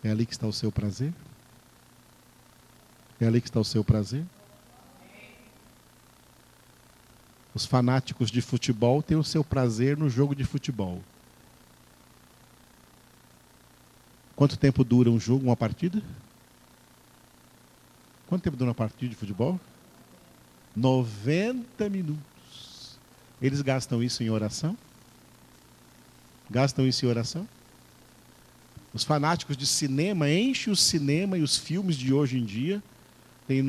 É 0.03 0.09
ali 0.09 0.25
que 0.25 0.33
está 0.33 0.47
o 0.47 0.53
seu 0.53 0.71
prazer? 0.71 1.13
É 3.19 3.27
ali 3.27 3.41
que 3.41 3.47
está 3.47 3.59
o 3.59 3.65
seu 3.65 3.83
prazer? 3.83 4.25
Os 7.53 7.65
fanáticos 7.65 8.31
de 8.31 8.41
futebol 8.41 9.03
têm 9.03 9.17
o 9.17 9.23
seu 9.23 9.43
prazer 9.43 9.97
no 9.97 10.09
jogo 10.09 10.33
de 10.33 10.45
futebol. 10.45 11.01
Quanto 14.35 14.57
tempo 14.57 14.83
dura 14.85 15.09
um 15.09 15.19
jogo, 15.19 15.45
uma 15.45 15.57
partida? 15.57 16.01
Quanto 18.27 18.43
tempo 18.43 18.55
dura 18.55 18.69
uma 18.69 18.75
partida 18.75 19.09
de 19.09 19.15
futebol? 19.15 19.59
90 20.75 21.89
minutos. 21.89 22.97
Eles 23.41 23.61
gastam 23.61 24.01
isso 24.01 24.23
em 24.23 24.29
oração? 24.29 24.77
Gastam 26.49 26.87
isso 26.87 27.05
em 27.05 27.09
oração? 27.09 27.47
Os 28.93 29.03
fanáticos 29.03 29.55
de 29.55 29.65
cinema 29.65 30.29
enchem 30.29 30.73
o 30.73 30.75
cinema 30.75 31.37
e 31.37 31.43
os 31.43 31.57
filmes 31.57 31.95
de 31.95 32.13
hoje 32.13 32.37
em 32.37 32.45
dia. 32.45 32.81
Tem 33.47 33.61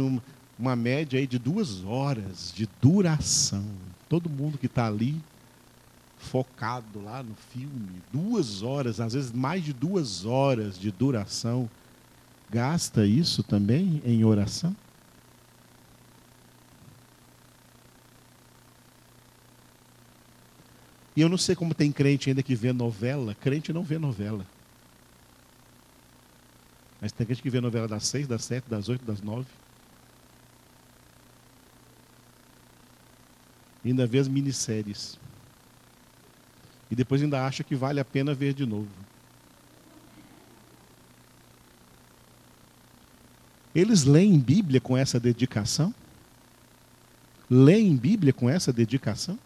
uma 0.58 0.74
média 0.76 1.18
aí 1.18 1.26
de 1.26 1.38
duas 1.38 1.84
horas 1.84 2.52
de 2.54 2.68
duração. 2.80 3.64
Todo 4.08 4.30
mundo 4.30 4.56
que 4.56 4.66
está 4.66 4.86
ali 4.86 5.20
focado 6.18 7.02
lá 7.02 7.22
no 7.22 7.34
filme, 7.52 8.02
duas 8.12 8.62
horas, 8.62 9.00
às 9.00 9.14
vezes 9.14 9.32
mais 9.32 9.64
de 9.64 9.72
duas 9.72 10.24
horas 10.26 10.78
de 10.78 10.90
duração, 10.90 11.68
gasta 12.50 13.06
isso 13.06 13.42
também 13.42 14.02
em 14.04 14.24
oração? 14.24 14.74
E 21.16 21.20
eu 21.20 21.28
não 21.28 21.38
sei 21.38 21.54
como 21.54 21.74
tem 21.74 21.90
crente 21.90 22.28
ainda 22.28 22.42
que 22.42 22.54
vê 22.54 22.72
novela. 22.72 23.34
Crente 23.34 23.72
não 23.72 23.82
vê 23.82 23.98
novela. 23.98 24.46
Mas 27.00 27.12
tem 27.12 27.26
gente 27.26 27.42
que 27.42 27.50
vê 27.50 27.60
novela 27.60 27.88
das 27.88 28.06
seis, 28.06 28.28
das 28.28 28.44
sete, 28.44 28.68
das 28.68 28.88
oito, 28.88 29.04
das 29.04 29.20
nove. 29.20 29.46
ainda 33.84 34.06
vê 34.06 34.18
as 34.18 34.28
minisséries. 34.28 35.18
E 36.90 36.94
depois 36.94 37.22
ainda 37.22 37.46
acha 37.46 37.62
que 37.62 37.74
vale 37.74 38.00
a 38.00 38.04
pena 38.04 38.34
ver 38.34 38.52
de 38.52 38.66
novo. 38.66 38.88
Eles 43.74 44.04
leem 44.04 44.38
Bíblia 44.38 44.80
com 44.80 44.96
essa 44.96 45.20
dedicação? 45.20 45.94
Leem 47.48 47.96
Bíblia 47.96 48.32
com 48.32 48.50
essa 48.50 48.72
dedicação? 48.72 49.38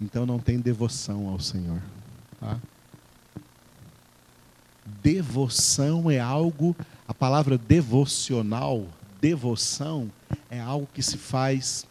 Então 0.00 0.24
não 0.24 0.38
tem 0.38 0.58
devoção 0.58 1.28
ao 1.28 1.38
Senhor. 1.38 1.80
Tá? 2.38 2.58
Devoção 5.02 6.10
é 6.10 6.18
algo, 6.18 6.74
a 7.06 7.14
palavra 7.14 7.58
devocional 7.58 8.86
devoção 9.20 10.10
é 10.48 10.58
algo 10.58 10.88
que 10.92 11.02
se 11.02 11.18
faz 11.18 11.86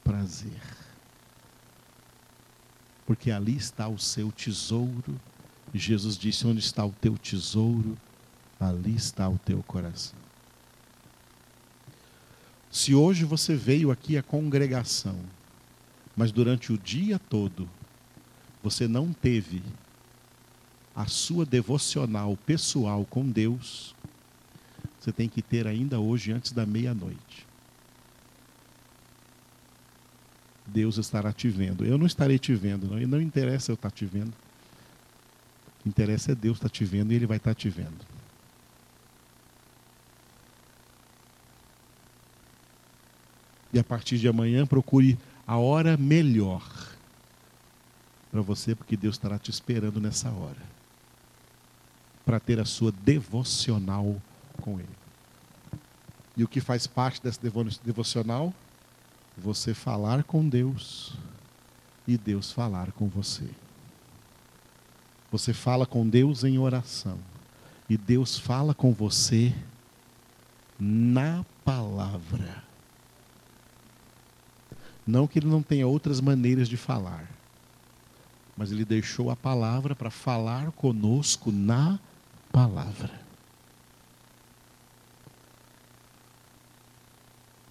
prazer. 0.04 0.60
Porque 3.08 3.30
ali 3.30 3.56
está 3.56 3.88
o 3.88 3.98
seu 3.98 4.30
tesouro. 4.30 5.18
E 5.72 5.78
Jesus 5.78 6.18
disse: 6.18 6.46
Onde 6.46 6.60
está 6.60 6.84
o 6.84 6.92
teu 6.92 7.16
tesouro, 7.16 7.96
ali 8.60 8.94
está 8.94 9.26
o 9.26 9.38
teu 9.38 9.62
coração. 9.62 10.18
Se 12.70 12.94
hoje 12.94 13.24
você 13.24 13.56
veio 13.56 13.90
aqui 13.90 14.18
à 14.18 14.22
congregação, 14.22 15.18
mas 16.14 16.30
durante 16.30 16.70
o 16.70 16.76
dia 16.76 17.18
todo 17.18 17.66
você 18.62 18.86
não 18.86 19.10
teve 19.10 19.62
a 20.94 21.06
sua 21.06 21.46
devocional 21.46 22.36
pessoal 22.44 23.06
com 23.06 23.26
Deus, 23.26 23.94
você 25.00 25.10
tem 25.10 25.30
que 25.30 25.40
ter 25.40 25.66
ainda 25.66 25.98
hoje 25.98 26.30
antes 26.30 26.52
da 26.52 26.66
meia-noite. 26.66 27.47
Deus 30.72 30.98
estará 30.98 31.32
te 31.32 31.48
vendo. 31.48 31.84
Eu 31.84 31.98
não 31.98 32.06
estarei 32.06 32.38
te 32.38 32.54
vendo, 32.54 32.86
não. 32.86 33.00
E 33.00 33.06
não 33.06 33.20
interessa 33.20 33.70
eu 33.70 33.74
estar 33.74 33.90
te 33.90 34.04
vendo. 34.04 34.32
Interessa 35.84 36.32
é 36.32 36.34
Deus 36.34 36.58
estar 36.58 36.68
te 36.68 36.84
vendo 36.84 37.12
e 37.12 37.16
Ele 37.16 37.26
vai 37.26 37.38
estar 37.38 37.54
te 37.54 37.68
vendo. 37.68 38.06
E 43.72 43.78
a 43.78 43.84
partir 43.84 44.18
de 44.18 44.28
amanhã, 44.28 44.66
procure 44.66 45.18
a 45.46 45.56
hora 45.56 45.96
melhor 45.96 46.62
para 48.30 48.40
você, 48.40 48.74
porque 48.74 48.96
Deus 48.96 49.14
estará 49.14 49.38
te 49.38 49.50
esperando 49.50 50.00
nessa 50.00 50.30
hora 50.30 50.78
para 52.24 52.38
ter 52.38 52.60
a 52.60 52.64
sua 52.64 52.92
devocional 52.92 54.20
com 54.60 54.78
Ele. 54.78 54.88
E 56.36 56.44
o 56.44 56.48
que 56.48 56.60
faz 56.60 56.86
parte 56.86 57.22
dessa 57.22 57.40
devocional? 57.84 58.52
Você 59.40 59.72
falar 59.72 60.24
com 60.24 60.48
Deus 60.48 61.14
e 62.06 62.16
Deus 62.18 62.52
falar 62.52 62.92
com 62.92 63.08
você. 63.08 63.48
Você 65.30 65.52
fala 65.52 65.86
com 65.86 66.08
Deus 66.08 66.44
em 66.44 66.58
oração 66.58 67.18
e 67.88 67.96
Deus 67.96 68.38
fala 68.38 68.74
com 68.74 68.92
você 68.92 69.54
na 70.78 71.44
palavra. 71.64 72.62
Não 75.06 75.26
que 75.26 75.38
ele 75.38 75.46
não 75.46 75.62
tenha 75.62 75.86
outras 75.86 76.20
maneiras 76.20 76.68
de 76.68 76.76
falar. 76.76 77.28
mas 78.58 78.72
ele 78.72 78.84
deixou 78.84 79.30
a 79.30 79.36
palavra 79.36 79.94
para 79.94 80.10
falar 80.10 80.72
conosco 80.72 81.52
na 81.52 81.96
palavra. 82.50 83.08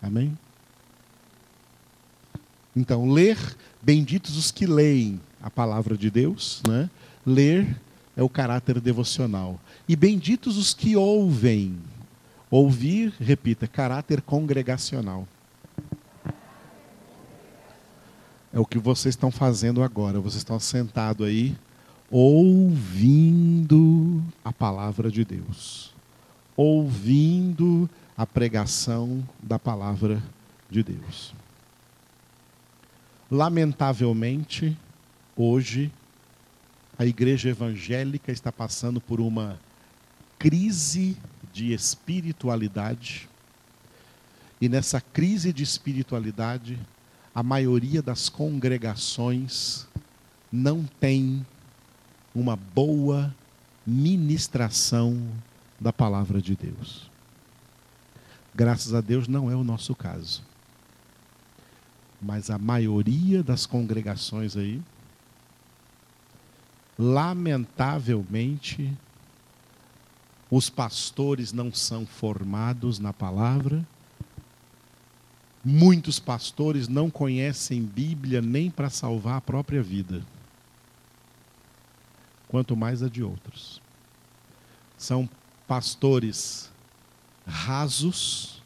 Amém? 0.02 0.38
Então, 2.78 3.10
ler, 3.10 3.40
benditos 3.82 4.38
os 4.38 4.52
que 4.52 4.68
leem 4.68 5.20
a 5.42 5.50
palavra 5.50 5.98
de 5.98 6.12
Deus, 6.12 6.62
né? 6.68 6.88
Ler 7.26 7.76
é 8.16 8.22
o 8.22 8.30
caráter 8.30 8.80
devocional. 8.80 9.60
E 9.90 9.96
benditos 9.96 10.58
os 10.58 10.76
que 10.76 10.96
ouvem. 10.96 11.76
Ouvir, 12.52 13.16
repita, 13.20 13.68
caráter 13.68 14.22
congregacional. 14.22 15.28
É 18.54 18.60
o 18.60 18.66
que 18.66 18.78
vocês 18.78 19.14
estão 19.14 19.32
fazendo 19.32 19.82
agora. 19.82 20.20
Vocês 20.20 20.42
estão 20.42 20.60
sentados 20.60 21.26
aí, 21.26 21.58
ouvindo 22.12 22.64
a 24.46 24.54
palavra 24.54 25.10
de 25.10 25.26
Deus. 25.26 25.96
Ouvindo 26.56 27.90
a 28.16 28.28
pregação 28.28 29.28
da 29.42 29.58
palavra 29.58 30.22
de 30.70 30.84
Deus. 30.84 31.34
Lamentavelmente, 33.30 34.78
hoje, 35.36 35.92
a 36.98 37.06
igreja 37.06 37.50
evangélica 37.50 38.32
está 38.32 38.52
passando 38.52 39.02
por 39.02 39.20
uma 39.20 39.60
crise 40.40 41.18
de 41.52 41.74
espiritualidade. 41.74 43.28
E 44.62 44.70
nessa 44.70 45.02
crise 45.02 45.52
de 45.52 45.62
espiritualidade, 45.62 46.80
a 47.36 47.44
maioria 47.44 48.02
das 48.02 48.30
congregações 48.30 49.86
não 50.52 50.86
tem 51.00 51.46
uma 52.34 52.56
boa 52.56 53.36
ministração 53.86 55.22
da 55.80 55.92
palavra 55.92 56.42
de 56.42 56.56
Deus. 56.56 57.12
Graças 58.56 58.94
a 58.94 59.02
Deus 59.02 59.28
não 59.28 59.52
é 59.52 59.56
o 59.56 59.64
nosso 59.64 59.94
caso. 59.94 60.42
Mas 62.22 62.50
a 62.50 62.58
maioria 62.58 63.44
das 63.44 63.66
congregações 63.66 64.58
aí, 64.58 64.82
lamentavelmente, 66.98 68.92
os 70.50 70.70
pastores 70.70 71.54
não 71.54 71.74
são 71.74 72.06
formados 72.06 72.98
na 73.00 73.14
palavra 73.14 73.86
Muitos 75.70 76.18
pastores 76.18 76.88
não 76.88 77.10
conhecem 77.10 77.84
Bíblia 77.84 78.42
nem 78.42 78.72
para 78.72 78.90
salvar 78.90 79.36
a 79.36 79.42
própria 79.42 79.84
vida, 79.84 80.24
quanto 82.48 82.74
mais 82.74 83.04
a 83.04 83.10
de 83.10 83.22
outros. 83.22 83.82
São 84.98 85.30
pastores 85.68 86.72
rasos, 87.46 88.64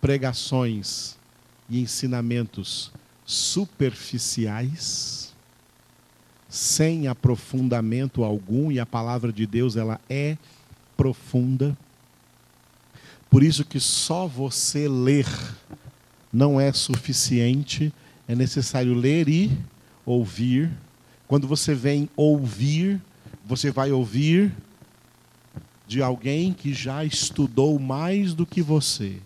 pregações 0.00 1.16
e 1.68 1.80
ensinamentos 1.80 2.92
superficiais, 3.24 5.34
sem 6.48 7.08
aprofundamento 7.08 8.22
algum, 8.22 8.70
e 8.70 8.78
a 8.78 8.86
palavra 8.86 9.32
de 9.32 9.46
Deus 9.46 9.76
ela 9.76 10.00
é 10.08 10.36
profunda. 10.96 11.76
Por 13.28 13.42
isso 13.42 13.64
que 13.64 13.80
só 13.80 14.26
você 14.26 14.88
ler 14.88 15.26
não 16.32 16.60
é 16.60 16.72
suficiente, 16.72 17.92
é 18.28 18.34
necessário 18.34 18.94
ler 18.94 19.28
e 19.28 19.50
ouvir. 20.04 20.70
Quando 21.26 21.48
você 21.48 21.74
vem 21.74 22.08
ouvir, 22.16 23.00
você 23.44 23.70
vai 23.70 23.92
ouvir 23.92 24.52
de 25.86 26.02
alguém 26.02 26.52
que 26.52 26.72
já 26.72 27.04
estudou 27.04 27.78
mais 27.78 28.34
do 28.34 28.46
que 28.46 28.62
você, 28.62 29.18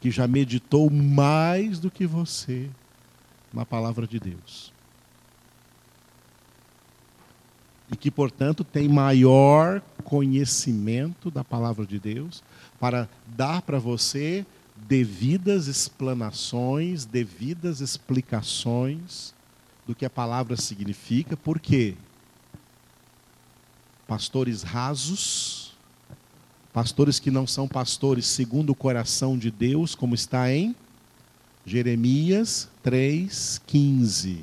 que 0.00 0.10
já 0.10 0.26
meditou 0.26 0.90
mais 0.90 1.78
do 1.78 1.90
que 1.90 2.06
você 2.06 2.70
na 3.52 3.66
palavra 3.66 4.06
de 4.06 4.18
Deus. 4.18 4.72
E 7.90 7.96
que, 7.96 8.10
portanto, 8.10 8.62
tem 8.64 8.88
maior 8.88 9.82
conhecimento 10.04 11.30
da 11.30 11.44
palavra 11.44 11.84
de 11.84 11.98
Deus 11.98 12.42
para 12.78 13.08
dar 13.26 13.62
para 13.62 13.78
você 13.78 14.46
devidas 14.76 15.66
explanações, 15.66 17.04
devidas 17.04 17.80
explicações 17.80 19.34
do 19.86 19.94
que 19.94 20.06
a 20.06 20.10
palavra 20.10 20.56
significa, 20.56 21.36
porque 21.36 21.96
pastores 24.06 24.62
rasos, 24.62 25.59
pastores 26.72 27.18
que 27.18 27.30
não 27.30 27.46
são 27.46 27.66
pastores 27.66 28.26
segundo 28.26 28.70
o 28.70 28.74
coração 28.74 29.36
de 29.36 29.50
Deus, 29.50 29.94
como 29.94 30.14
está 30.14 30.52
em 30.52 30.74
Jeremias 31.66 32.68
3:15. 32.82 34.38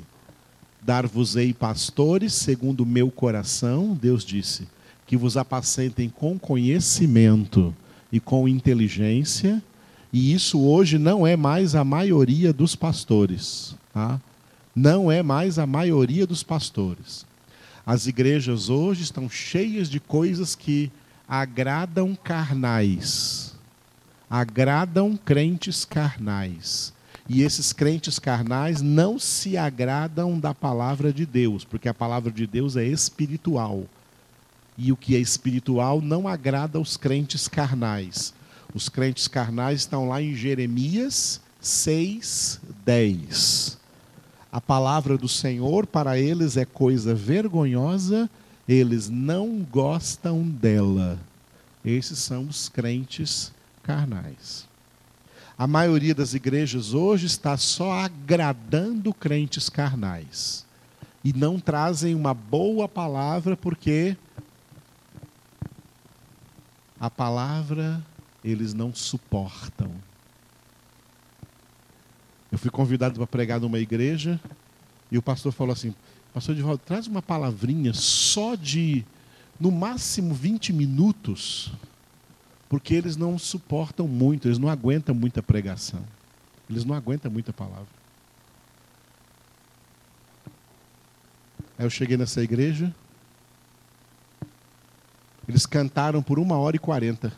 Dar-vos-ei 0.80 1.52
pastores 1.52 2.32
segundo 2.32 2.80
o 2.80 2.86
meu 2.86 3.10
coração, 3.10 3.98
Deus 4.00 4.24
disse, 4.24 4.66
que 5.06 5.16
vos 5.16 5.36
apacentem 5.36 6.08
com 6.08 6.38
conhecimento 6.38 7.74
e 8.12 8.20
com 8.20 8.46
inteligência, 8.46 9.62
e 10.12 10.32
isso 10.32 10.60
hoje 10.60 10.98
não 10.98 11.26
é 11.26 11.36
mais 11.36 11.74
a 11.74 11.82
maioria 11.84 12.52
dos 12.52 12.76
pastores. 12.76 13.74
Tá? 13.92 14.20
Não 14.74 15.10
é 15.10 15.22
mais 15.22 15.58
a 15.58 15.66
maioria 15.66 16.26
dos 16.26 16.42
pastores. 16.42 17.26
As 17.84 18.06
igrejas 18.06 18.68
hoje 18.68 19.02
estão 19.02 19.28
cheias 19.28 19.88
de 19.88 19.98
coisas 19.98 20.54
que 20.54 20.90
agradam 21.28 22.14
carnais, 22.14 23.54
agradam 24.30 25.16
crentes 25.16 25.84
carnais. 25.84 26.92
E 27.28 27.42
esses 27.42 27.74
crentes 27.74 28.18
carnais 28.18 28.80
não 28.80 29.18
se 29.18 29.58
agradam 29.58 30.40
da 30.40 30.54
palavra 30.54 31.12
de 31.12 31.26
Deus, 31.26 31.62
porque 31.62 31.86
a 31.86 31.92
palavra 31.92 32.32
de 32.32 32.46
Deus 32.46 32.74
é 32.74 32.86
espiritual 32.86 33.84
e 34.78 34.92
o 34.92 34.96
que 34.96 35.16
é 35.16 35.18
espiritual 35.18 36.00
não 36.00 36.28
agrada 36.28 36.78
aos 36.78 36.96
crentes 36.96 37.48
carnais. 37.48 38.32
Os 38.72 38.88
crentes 38.88 39.26
carnais 39.26 39.80
estão 39.80 40.08
lá 40.08 40.22
em 40.22 40.34
Jeremias 40.34 41.40
6, 41.60 42.60
10. 42.86 43.76
A 44.52 44.60
palavra 44.60 45.18
do 45.18 45.28
Senhor 45.28 45.84
para 45.84 46.18
eles 46.18 46.56
é 46.56 46.64
coisa 46.64 47.14
vergonhosa, 47.14 48.30
eles 48.68 49.08
não 49.08 49.60
gostam 49.60 50.42
dela. 50.42 51.18
Esses 51.84 52.18
são 52.18 52.46
os 52.46 52.68
crentes 52.68 53.50
carnais. 53.82 54.68
A 55.56 55.66
maioria 55.66 56.14
das 56.14 56.34
igrejas 56.34 56.92
hoje 56.92 57.26
está 57.26 57.56
só 57.56 57.92
agradando 57.92 59.14
crentes 59.14 59.68
carnais. 59.68 60.66
E 61.24 61.32
não 61.32 61.58
trazem 61.58 62.14
uma 62.14 62.34
boa 62.34 62.86
palavra 62.86 63.56
porque 63.56 64.16
a 67.00 67.10
palavra 67.10 68.04
eles 68.44 68.74
não 68.74 68.94
suportam. 68.94 69.90
Eu 72.52 72.58
fui 72.58 72.70
convidado 72.70 73.16
para 73.16 73.26
pregar 73.26 73.60
numa 73.60 73.78
igreja 73.78 74.40
e 75.10 75.18
o 75.18 75.22
pastor 75.22 75.52
falou 75.52 75.72
assim: 75.72 75.94
Pastor 76.38 76.54
volta, 76.54 76.84
traz 76.86 77.08
uma 77.08 77.20
palavrinha 77.20 77.92
só 77.92 78.54
de, 78.54 79.04
no 79.58 79.72
máximo, 79.72 80.32
20 80.32 80.72
minutos, 80.72 81.72
porque 82.68 82.94
eles 82.94 83.16
não 83.16 83.36
suportam 83.36 84.06
muito, 84.06 84.46
eles 84.46 84.56
não 84.56 84.68
aguentam 84.68 85.16
muita 85.16 85.42
pregação, 85.42 86.00
eles 86.70 86.84
não 86.84 86.94
aguentam 86.94 87.28
muita 87.28 87.52
palavra. 87.52 87.88
Aí 91.76 91.84
eu 91.84 91.90
cheguei 91.90 92.16
nessa 92.16 92.40
igreja, 92.40 92.94
eles 95.48 95.66
cantaram 95.66 96.22
por 96.22 96.38
uma 96.38 96.56
hora 96.56 96.76
e 96.76 96.78
quarenta. 96.78 97.32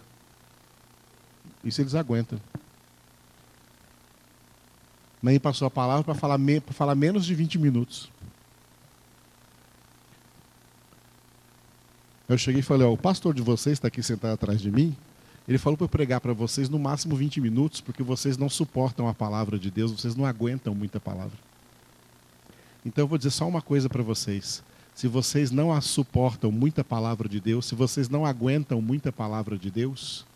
Isso 1.64 1.80
eles 1.80 1.94
aguentam. 1.94 2.38
Nem 5.22 5.40
passou 5.40 5.66
a 5.66 5.70
palavra 5.70 6.04
para 6.04 6.14
falar, 6.14 6.36
me, 6.36 6.60
falar 6.60 6.94
menos 6.94 7.24
de 7.24 7.34
20 7.34 7.58
minutos. 7.58 8.10
Eu 12.30 12.38
cheguei 12.38 12.60
e 12.60 12.62
falei: 12.62 12.86
ó, 12.86 12.92
o 12.92 12.96
pastor 12.96 13.34
de 13.34 13.42
vocês 13.42 13.74
está 13.74 13.88
aqui 13.88 14.02
sentado 14.02 14.32
atrás 14.32 14.60
de 14.60 14.70
mim. 14.70 14.96
Ele 15.48 15.58
falou 15.58 15.76
para 15.76 15.84
eu 15.84 15.88
pregar 15.88 16.20
para 16.20 16.32
vocês 16.32 16.68
no 16.68 16.78
máximo 16.78 17.16
20 17.16 17.40
minutos, 17.40 17.80
porque 17.80 18.02
vocês 18.02 18.38
não 18.38 18.48
suportam 18.48 19.08
a 19.08 19.12
palavra 19.12 19.58
de 19.58 19.70
Deus, 19.70 19.90
vocês 19.90 20.14
não 20.14 20.24
aguentam 20.24 20.74
muita 20.74 21.00
palavra. 21.00 21.36
Então 22.86 23.02
eu 23.02 23.08
vou 23.08 23.18
dizer 23.18 23.30
só 23.30 23.48
uma 23.48 23.60
coisa 23.60 23.88
para 23.88 24.02
vocês 24.02 24.62
se 24.94 25.08
vocês 25.08 25.50
não 25.50 25.72
a 25.72 25.80
suportam 25.80 26.52
muita 26.52 26.84
palavra 26.84 27.28
de 27.28 27.40
Deus, 27.40 27.64
se 27.64 27.74
vocês 27.74 28.08
não 28.08 28.26
aguentam 28.26 28.82
muita 28.82 29.10
palavra 29.10 29.56
de 29.56 29.70
Deus, 29.70 30.26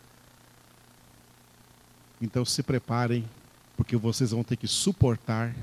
então 2.18 2.44
se 2.44 2.62
preparem, 2.62 3.28
porque 3.76 3.94
vocês 3.94 4.30
vão 4.30 4.42
ter 4.42 4.56
que 4.56 4.66
suportar 4.66 5.54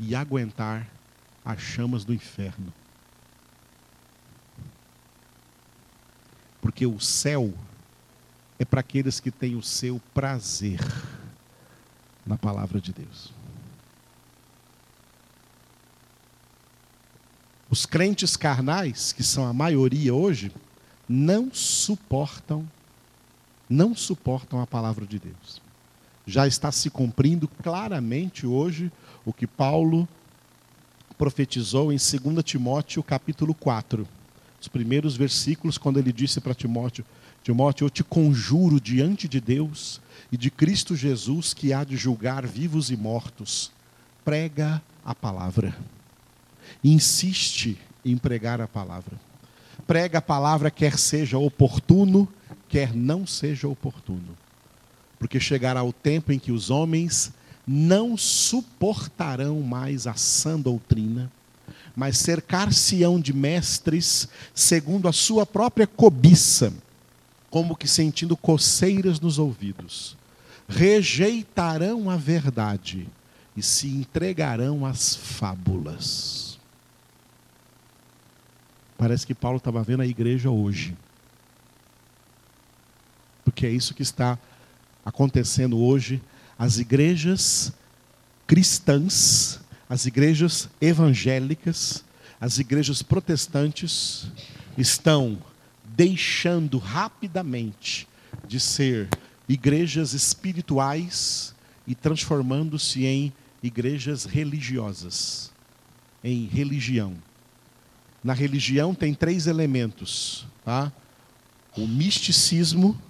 e 0.00 0.12
aguentar 0.14 0.88
as 1.44 1.60
chamas 1.60 2.04
do 2.04 2.12
inferno. 2.12 2.72
Porque 6.60 6.86
o 6.86 6.98
céu 7.00 7.52
é 8.58 8.64
para 8.64 8.80
aqueles 8.80 9.20
que 9.20 9.30
têm 9.30 9.54
o 9.54 9.62
seu 9.62 10.00
prazer 10.12 10.80
na 12.26 12.36
palavra 12.36 12.80
de 12.80 12.92
Deus. 12.92 13.32
Os 17.70 17.84
crentes 17.84 18.36
carnais, 18.36 19.12
que 19.12 19.22
são 19.22 19.46
a 19.46 19.52
maioria 19.52 20.14
hoje, 20.14 20.50
não 21.08 21.52
suportam, 21.52 22.68
não 23.68 23.94
suportam 23.94 24.60
a 24.60 24.66
palavra 24.66 25.06
de 25.06 25.18
Deus. 25.18 25.60
Já 26.26 26.46
está 26.46 26.72
se 26.72 26.90
cumprindo 26.90 27.46
claramente 27.46 28.46
hoje 28.46 28.90
o 29.24 29.32
que 29.32 29.46
Paulo 29.46 30.08
profetizou 31.16 31.92
em 31.92 31.96
2 31.96 32.44
Timóteo 32.44 33.02
capítulo 33.02 33.54
4. 33.54 34.06
Os 34.60 34.68
primeiros 34.68 35.16
versículos, 35.16 35.78
quando 35.78 35.98
ele 35.98 36.12
disse 36.12 36.40
para 36.40 36.54
Timóteo: 36.54 37.04
Timóteo, 37.42 37.86
eu 37.86 37.90
te 37.90 38.02
conjuro 38.02 38.80
diante 38.80 39.28
de 39.28 39.40
Deus 39.40 40.00
e 40.30 40.36
de 40.36 40.50
Cristo 40.50 40.96
Jesus, 40.96 41.54
que 41.54 41.72
há 41.72 41.84
de 41.84 41.96
julgar 41.96 42.46
vivos 42.46 42.90
e 42.90 42.96
mortos, 42.96 43.70
prega 44.24 44.82
a 45.04 45.14
palavra 45.14 45.74
insiste 46.82 47.78
em 48.04 48.16
pregar 48.16 48.60
a 48.60 48.68
palavra. 48.68 49.18
Prega 49.86 50.18
a 50.18 50.22
palavra, 50.22 50.70
quer 50.70 50.98
seja 50.98 51.38
oportuno, 51.38 52.28
quer 52.68 52.94
não 52.94 53.26
seja 53.26 53.68
oportuno. 53.68 54.36
Porque 55.18 55.40
chegará 55.40 55.82
o 55.82 55.92
tempo 55.92 56.32
em 56.32 56.38
que 56.38 56.52
os 56.52 56.70
homens 56.70 57.32
não 57.66 58.16
suportarão 58.16 59.60
mais 59.60 60.06
a 60.06 60.14
sã 60.14 60.58
doutrina, 60.58 61.30
mas 61.98 62.16
cercar-se-ão 62.16 63.20
de 63.20 63.32
mestres 63.32 64.28
segundo 64.54 65.08
a 65.08 65.12
sua 65.12 65.44
própria 65.44 65.84
cobiça, 65.84 66.72
como 67.50 67.74
que 67.74 67.88
sentindo 67.88 68.36
coceiras 68.36 69.18
nos 69.18 69.36
ouvidos. 69.36 70.16
Rejeitarão 70.68 72.08
a 72.08 72.16
verdade 72.16 73.08
e 73.56 73.64
se 73.64 73.88
entregarão 73.88 74.86
às 74.86 75.16
fábulas. 75.16 76.56
Parece 78.96 79.26
que 79.26 79.34
Paulo 79.34 79.58
estava 79.58 79.82
vendo 79.82 80.02
a 80.02 80.06
igreja 80.06 80.50
hoje. 80.50 80.96
Porque 83.44 83.66
é 83.66 83.70
isso 83.70 83.92
que 83.92 84.04
está 84.04 84.38
acontecendo 85.04 85.76
hoje. 85.76 86.22
As 86.56 86.78
igrejas 86.78 87.72
cristãs, 88.46 89.58
as 89.88 90.04
igrejas 90.04 90.68
evangélicas, 90.80 92.04
as 92.40 92.58
igrejas 92.58 93.02
protestantes 93.02 94.30
estão 94.76 95.38
deixando 95.84 96.78
rapidamente 96.78 98.06
de 98.46 98.60
ser 98.60 99.08
igrejas 99.48 100.12
espirituais 100.12 101.54
e 101.86 101.94
transformando-se 101.94 103.06
em 103.06 103.32
igrejas 103.62 104.24
religiosas, 104.24 105.50
em 106.22 106.44
religião. 106.46 107.16
Na 108.22 108.34
religião 108.34 108.94
tem 108.94 109.14
três 109.14 109.46
elementos, 109.46 110.46
tá? 110.64 110.92
O 111.76 111.86
misticismo, 111.86 113.00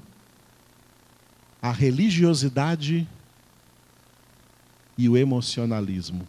a 1.60 1.72
religiosidade 1.72 3.06
e 4.96 5.08
o 5.08 5.16
emocionalismo. 5.16 6.26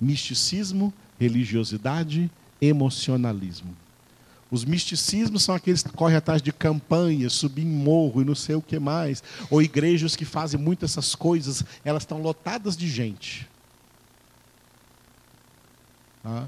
Misticismo, 0.00 0.92
religiosidade, 1.18 2.30
emocionalismo. 2.60 3.76
Os 4.50 4.64
misticismos 4.64 5.42
são 5.42 5.54
aqueles 5.54 5.82
que 5.82 5.90
correm 5.90 6.16
atrás 6.16 6.40
de 6.40 6.52
campanhas, 6.52 7.32
subir 7.32 7.62
em 7.62 7.66
morro 7.66 8.22
e 8.22 8.24
não 8.24 8.34
sei 8.34 8.54
o 8.54 8.62
que 8.62 8.78
mais. 8.78 9.22
Ou 9.50 9.60
igrejas 9.60 10.14
que 10.14 10.24
fazem 10.24 10.60
muito 10.60 10.84
essas 10.84 11.14
coisas, 11.14 11.64
elas 11.84 12.02
estão 12.02 12.22
lotadas 12.22 12.76
de 12.76 12.88
gente. 12.88 13.48
Tá? 16.22 16.46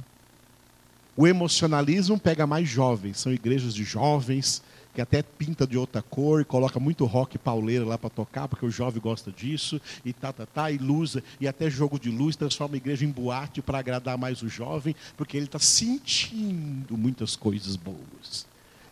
O 1.17 1.27
emocionalismo 1.27 2.19
pega 2.19 2.47
mais 2.47 2.69
jovens, 2.69 3.19
são 3.19 3.33
igrejas 3.33 3.75
de 3.75 3.83
jovens, 3.83 4.63
que 4.97 5.03
até 5.03 5.23
pinta 5.23 5.67
de 5.67 5.77
outra 5.77 6.01
cor 6.01 6.41
e 6.41 6.45
coloca 6.47 6.81
muito 6.81 7.05
rock 7.05 7.37
pauleira 7.37 7.85
lá 7.85 7.99
para 7.99 8.09
tocar, 8.09 8.49
porque 8.49 8.65
o 8.65 8.71
jovem 8.71 8.99
gosta 8.99 9.31
disso, 9.31 9.79
e 10.03 10.11
tá, 10.11 10.33
tá, 10.33 10.47
tá, 10.47 10.71
e 10.71 10.79
luz, 10.79 11.19
e 11.39 11.47
até 11.47 11.69
jogo 11.69 12.01
de 12.01 12.09
luz, 12.09 12.35
transforma 12.35 12.77
a 12.77 12.79
igreja 12.79 13.05
em 13.05 13.11
boate 13.11 13.61
para 13.61 13.79
agradar 13.79 14.17
mais 14.17 14.41
o 14.41 14.49
jovem, 14.49 14.97
porque 15.15 15.37
ele 15.37 15.45
está 15.45 15.59
sentindo 15.59 16.97
muitas 16.97 17.37
coisas 17.37 17.77
boas. 17.77 18.47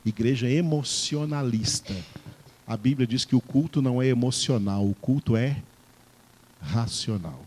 Igreja 0.05 0.47
emocionalista. 0.47 1.95
A 2.67 2.77
Bíblia 2.77 3.07
diz 3.07 3.25
que 3.25 3.35
o 3.35 3.41
culto 3.41 3.81
não 3.81 4.03
é 4.03 4.07
emocional, 4.07 4.87
o 4.87 4.95
culto 4.95 5.35
é 5.39 5.57
racional. 6.61 7.43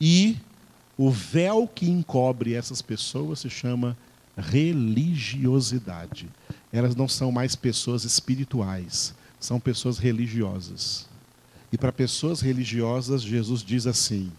E 0.00 0.36
o 0.98 1.12
véu 1.12 1.68
que 1.72 1.88
encobre 1.88 2.54
essas 2.54 2.82
pessoas 2.82 3.38
se 3.38 3.48
chama 3.48 3.96
religiosidade. 4.36 6.28
Elas 6.72 6.94
não 6.94 7.08
são 7.08 7.30
mais 7.30 7.54
pessoas 7.54 8.04
espirituais, 8.04 9.14
são 9.38 9.60
pessoas 9.60 9.98
religiosas. 9.98 11.08
E 11.72 11.78
para 11.78 11.92
pessoas 11.92 12.40
religiosas, 12.40 13.22
Jesus 13.22 13.62
diz 13.62 13.86
assim: 13.86 14.30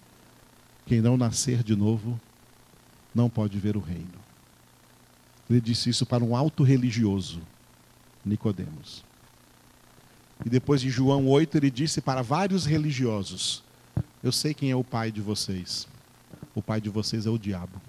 quem 0.86 1.02
não 1.02 1.18
nascer 1.18 1.64
de 1.64 1.76
novo 1.76 2.20
não 3.14 3.30
pode 3.30 3.58
ver 3.58 3.78
o 3.78 3.82
reino. 3.82 4.26
Ele 5.50 5.62
disse 5.62 5.90
isso 5.90 6.06
para 6.06 6.24
um 6.24 6.36
alto 6.36 6.64
religioso, 6.64 7.42
Nicodemos. 8.24 9.04
E 10.46 10.50
depois 10.50 10.84
em 10.84 10.90
João 10.90 11.28
8 11.28 11.56
ele 11.58 11.72
disse 11.72 12.02
para 12.02 12.22
vários 12.22 12.66
religiosos: 12.66 13.64
Eu 14.24 14.32
sei 14.32 14.54
quem 14.54 14.72
é 14.72 14.76
o 14.76 14.84
pai 14.84 15.12
de 15.12 15.22
vocês 15.22 15.88
o 16.56 16.62
pai 16.62 16.80
de 16.80 16.90
vocês 16.90 17.26
é 17.26 17.30
o 17.30 17.38
diabo. 17.38 17.82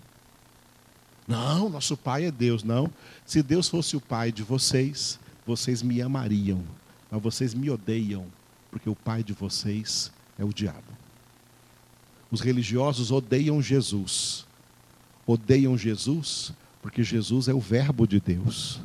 Não, 1.26 1.68
nosso 1.68 1.96
pai 1.96 2.26
é 2.26 2.30
Deus. 2.30 2.62
Não. 2.62 2.90
Se 3.24 3.42
Deus 3.42 3.68
fosse 3.68 3.96
o 3.96 4.00
pai 4.00 4.30
de 4.30 4.42
vocês, 4.42 5.18
vocês 5.46 5.82
me 5.82 6.00
amariam. 6.00 6.62
Mas 7.10 7.22
vocês 7.22 7.54
me 7.54 7.70
odeiam, 7.70 8.26
porque 8.70 8.88
o 8.88 8.94
pai 8.94 9.22
de 9.22 9.32
vocês 9.32 10.12
é 10.38 10.44
o 10.44 10.52
diabo. 10.52 10.96
Os 12.30 12.40
religiosos 12.40 13.10
odeiam 13.10 13.62
Jesus. 13.62 14.46
Odeiam 15.26 15.76
Jesus 15.76 16.52
porque 16.86 17.02
Jesus 17.02 17.48
é 17.48 17.52
o 17.52 17.58
Verbo 17.58 18.06
de 18.06 18.20
Deus. 18.20 18.78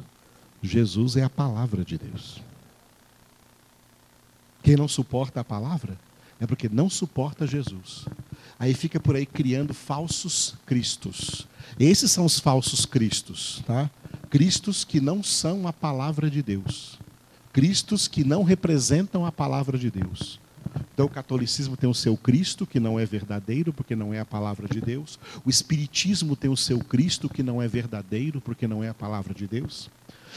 Jesus 0.59 1.15
é 1.17 1.23
a 1.23 1.29
palavra 1.29 1.85
de 1.85 1.99
Deus. 1.99 2.41
Quem 4.63 4.75
não 4.75 4.87
suporta 4.87 5.41
a 5.41 5.43
palavra 5.43 5.95
é 6.39 6.47
porque 6.47 6.67
não 6.67 6.89
suporta 6.89 7.45
Jesus. 7.45 8.07
Aí 8.61 8.75
fica 8.75 8.99
por 8.99 9.15
aí 9.15 9.25
criando 9.25 9.73
falsos 9.73 10.53
cristos. 10.67 11.47
Esses 11.79 12.11
são 12.11 12.25
os 12.25 12.39
falsos 12.39 12.85
cristos, 12.85 13.63
tá? 13.65 13.89
Cristos 14.29 14.83
que 14.83 15.01
não 15.01 15.23
são 15.23 15.67
a 15.67 15.73
palavra 15.73 16.29
de 16.29 16.43
Deus. 16.43 16.99
Cristos 17.51 18.07
que 18.07 18.23
não 18.23 18.43
representam 18.43 19.25
a 19.25 19.31
palavra 19.31 19.79
de 19.79 19.89
Deus. 19.89 20.39
Então 20.93 21.07
o 21.07 21.09
catolicismo 21.09 21.75
tem 21.75 21.89
o 21.89 21.93
seu 21.95 22.15
Cristo, 22.15 22.67
que 22.67 22.79
não 22.79 22.99
é 22.99 23.03
verdadeiro, 23.03 23.73
porque 23.73 23.95
não 23.95 24.13
é 24.13 24.19
a 24.19 24.25
palavra 24.25 24.67
de 24.67 24.79
Deus. 24.79 25.17
O 25.43 25.49
espiritismo 25.49 26.35
tem 26.35 26.51
o 26.51 26.55
seu 26.55 26.77
Cristo, 26.77 27.27
que 27.27 27.41
não 27.41 27.59
é 27.59 27.67
verdadeiro, 27.67 28.39
porque 28.39 28.67
não 28.67 28.83
é 28.83 28.89
a 28.89 28.93
palavra 28.93 29.33
de 29.33 29.47
Deus. 29.47 29.89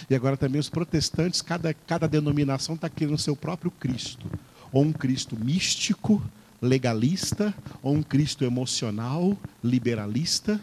E 0.08 0.14
agora 0.14 0.34
também 0.34 0.58
os 0.58 0.70
protestantes, 0.70 1.42
cada, 1.42 1.74
cada 1.74 2.08
denominação 2.08 2.74
está 2.74 2.88
querendo 2.88 3.16
o 3.16 3.18
seu 3.18 3.36
próprio 3.36 3.70
Cristo. 3.70 4.24
Ou 4.72 4.82
um 4.82 4.94
Cristo 4.94 5.36
místico, 5.36 6.22
legalista 6.64 7.54
ou 7.82 7.94
um 7.94 8.02
Cristo 8.02 8.44
emocional, 8.44 9.36
liberalista, 9.62 10.60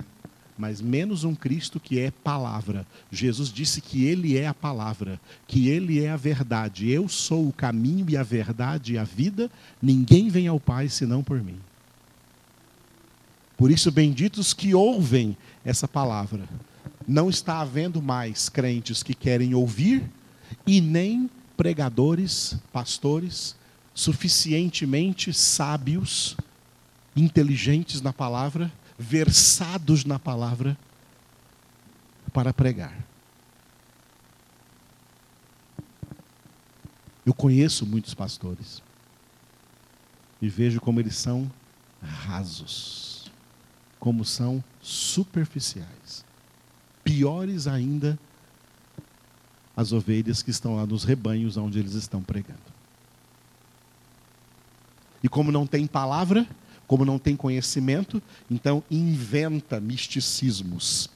mas 0.57 0.81
menos 0.81 1.23
um 1.23 1.33
Cristo 1.33 1.79
que 1.79 1.99
é 1.99 2.11
palavra. 2.11 2.85
Jesus 3.11 3.49
disse 3.49 3.81
que 3.81 4.05
Ele 4.05 4.37
é 4.37 4.47
a 4.47 4.53
palavra, 4.53 5.19
que 5.47 5.69
Ele 5.69 6.03
é 6.03 6.09
a 6.09 6.17
verdade. 6.17 6.89
Eu 6.89 7.07
sou 7.07 7.47
o 7.47 7.53
caminho 7.53 8.05
e 8.09 8.17
a 8.17 8.23
verdade 8.23 8.93
e 8.93 8.97
a 8.97 9.03
vida. 9.03 9.49
Ninguém 9.81 10.29
vem 10.29 10.47
ao 10.47 10.59
Pai 10.59 10.89
senão 10.89 11.23
por 11.23 11.41
mim. 11.41 11.57
Por 13.57 13.71
isso, 13.71 13.91
benditos 13.91 14.53
que 14.53 14.73
ouvem 14.73 15.37
essa 15.63 15.87
palavra. 15.87 16.47
Não 17.07 17.29
está 17.29 17.61
havendo 17.61 18.01
mais 18.01 18.49
crentes 18.49 19.03
que 19.03 19.13
querem 19.13 19.53
ouvir 19.53 20.03
e 20.65 20.81
nem 20.81 21.29
pregadores, 21.55 22.55
pastores, 22.73 23.55
suficientemente 23.93 25.33
sábios, 25.33 26.37
inteligentes 27.15 28.01
na 28.01 28.13
palavra, 28.13 28.71
versados 28.97 30.05
na 30.05 30.17
palavra, 30.17 30.77
para 32.33 32.53
pregar. 32.53 32.97
Eu 37.25 37.33
conheço 37.33 37.85
muitos 37.85 38.13
pastores 38.13 38.81
e 40.41 40.49
vejo 40.49 40.81
como 40.81 40.99
eles 40.99 41.15
são 41.15 41.51
rasos. 42.01 43.31
como 43.99 44.25
são 44.25 44.63
superficiais. 44.81 46.25
Piores 47.03 47.67
ainda 47.67 48.17
as 49.77 49.91
ovelhas 49.91 50.41
que 50.41 50.49
estão 50.49 50.75
lá 50.75 50.87
nos 50.87 51.03
rebanhos 51.03 51.55
onde 51.55 51.77
eles 51.77 51.93
estão 51.93 52.23
pregando. 52.23 52.70
E 55.23 55.29
como 55.29 55.51
não 55.51 55.67
tem 55.67 55.85
palavra, 55.85 56.47
como 56.87 57.05
não 57.05 57.17
tem 57.17 57.35
conhecimento, 57.35 58.21
então 58.49 58.83
inventa 58.91 59.79
misticismos, 59.79 61.09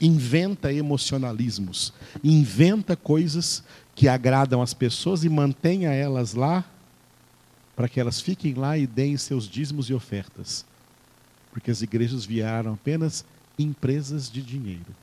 inventa 0.00 0.72
emocionalismos, 0.72 1.92
inventa 2.24 2.96
coisas 2.96 3.62
que 3.94 4.08
agradam 4.08 4.62
as 4.62 4.72
pessoas 4.72 5.22
e 5.22 5.28
mantenha 5.28 5.90
elas 5.90 6.34
lá 6.34 6.64
para 7.76 7.88
que 7.88 8.00
elas 8.00 8.20
fiquem 8.20 8.54
lá 8.54 8.78
e 8.78 8.86
deem 8.86 9.16
seus 9.16 9.48
dízimos 9.48 9.90
e 9.90 9.94
ofertas. 9.94 10.64
Porque 11.50 11.70
as 11.70 11.82
igrejas 11.82 12.24
vieram 12.24 12.74
apenas 12.74 13.24
empresas 13.58 14.30
de 14.30 14.42
dinheiro. 14.42 14.94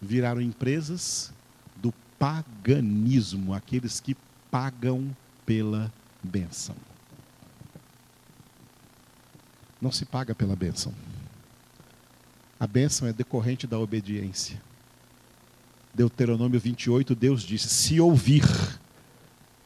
Viraram 0.00 0.40
empresas 0.40 1.32
paganismo, 2.18 3.54
aqueles 3.54 4.00
que 4.00 4.16
pagam 4.50 5.14
pela 5.44 5.92
bênção. 6.22 6.74
Não 9.80 9.92
se 9.92 10.04
paga 10.04 10.34
pela 10.34 10.56
bênção. 10.56 10.92
A 12.58 12.66
bênção 12.66 13.06
é 13.06 13.12
decorrente 13.12 13.66
da 13.66 13.78
obediência. 13.78 14.60
Deuteronômio 15.94 16.58
28, 16.58 17.14
Deus 17.14 17.42
disse: 17.42 17.68
Se 17.68 18.00
ouvir, 18.00 18.44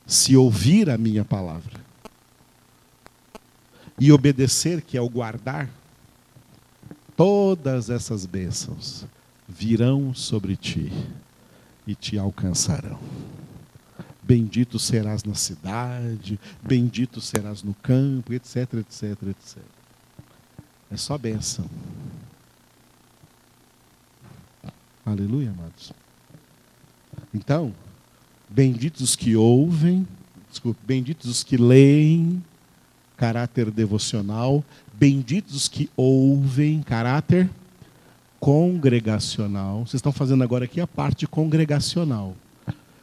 se 0.06 0.36
ouvir 0.36 0.90
a 0.90 0.98
minha 0.98 1.24
palavra, 1.24 1.80
e 3.98 4.10
obedecer, 4.10 4.82
que 4.82 4.96
é 4.96 5.00
o 5.00 5.08
guardar, 5.08 5.68
todas 7.16 7.90
essas 7.90 8.26
bênçãos 8.26 9.04
virão 9.48 10.14
sobre 10.14 10.56
ti 10.56 10.90
e 11.86 11.94
te 11.94 12.18
alcançarão. 12.18 12.98
Bendito 14.22 14.78
serás 14.78 15.24
na 15.24 15.34
cidade, 15.34 16.38
bendito 16.62 17.20
serás 17.20 17.62
no 17.62 17.74
campo, 17.74 18.32
etc, 18.32 18.74
etc, 18.74 19.02
etc. 19.28 19.58
É 20.90 20.96
só 20.96 21.18
bênção. 21.18 21.68
Aleluia, 25.04 25.50
amados. 25.50 25.92
Então, 27.34 27.74
benditos 28.48 29.00
os 29.00 29.16
que 29.16 29.34
ouvem, 29.34 30.06
desculpe, 30.48 30.80
benditos 30.84 31.28
os 31.28 31.42
que 31.42 31.56
leem, 31.56 32.42
caráter 33.16 33.70
devocional, 33.70 34.64
benditos 34.92 35.54
os 35.54 35.68
que 35.68 35.90
ouvem, 35.96 36.82
caráter 36.82 37.48
congregacional. 38.40 39.80
Vocês 39.80 39.94
estão 39.94 40.12
fazendo 40.12 40.42
agora 40.42 40.64
aqui 40.64 40.80
a 40.80 40.86
parte 40.86 41.26
congregacional. 41.26 42.34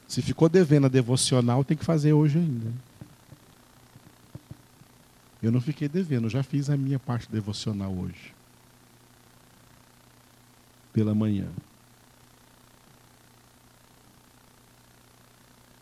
Se 0.08 0.22
ficou 0.22 0.50
devendo 0.50 0.86
a 0.86 0.90
devocional, 0.90 1.64
tem 1.64 1.78
que 1.78 1.86
fazer 1.86 2.12
hoje 2.14 2.40
ainda. 2.40 2.74
Eu 5.42 5.52
não 5.52 5.62
fiquei 5.62 5.88
devendo, 5.88 6.28
já 6.28 6.42
fiz 6.42 6.70
a 6.70 6.76
minha 6.76 6.98
parte 6.98 7.32
devocional 7.32 7.94
hoje. 7.94 8.34
Pela 10.92 11.14
manhã. 11.14 11.48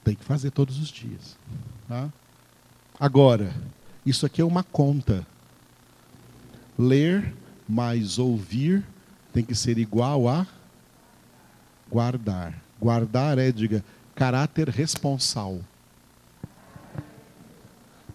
Tem 0.03 0.15
que 0.15 0.25
fazer 0.25 0.51
todos 0.51 0.77
os 0.77 0.89
dias. 0.89 1.37
Tá? 1.87 2.11
Agora, 2.99 3.55
isso 4.05 4.25
aqui 4.25 4.41
é 4.41 4.45
uma 4.45 4.63
conta. 4.63 5.25
Ler 6.77 7.33
mais 7.67 8.19
ouvir 8.19 8.85
tem 9.35 9.43
que 9.43 9.53
ser 9.53 9.77
igual 9.77 10.27
a 10.29 10.47
guardar. 11.91 12.57
Guardar 12.79 13.37
é, 13.37 13.51
diga, 13.51 13.83
caráter 14.15 14.69
responsal. 14.69 15.59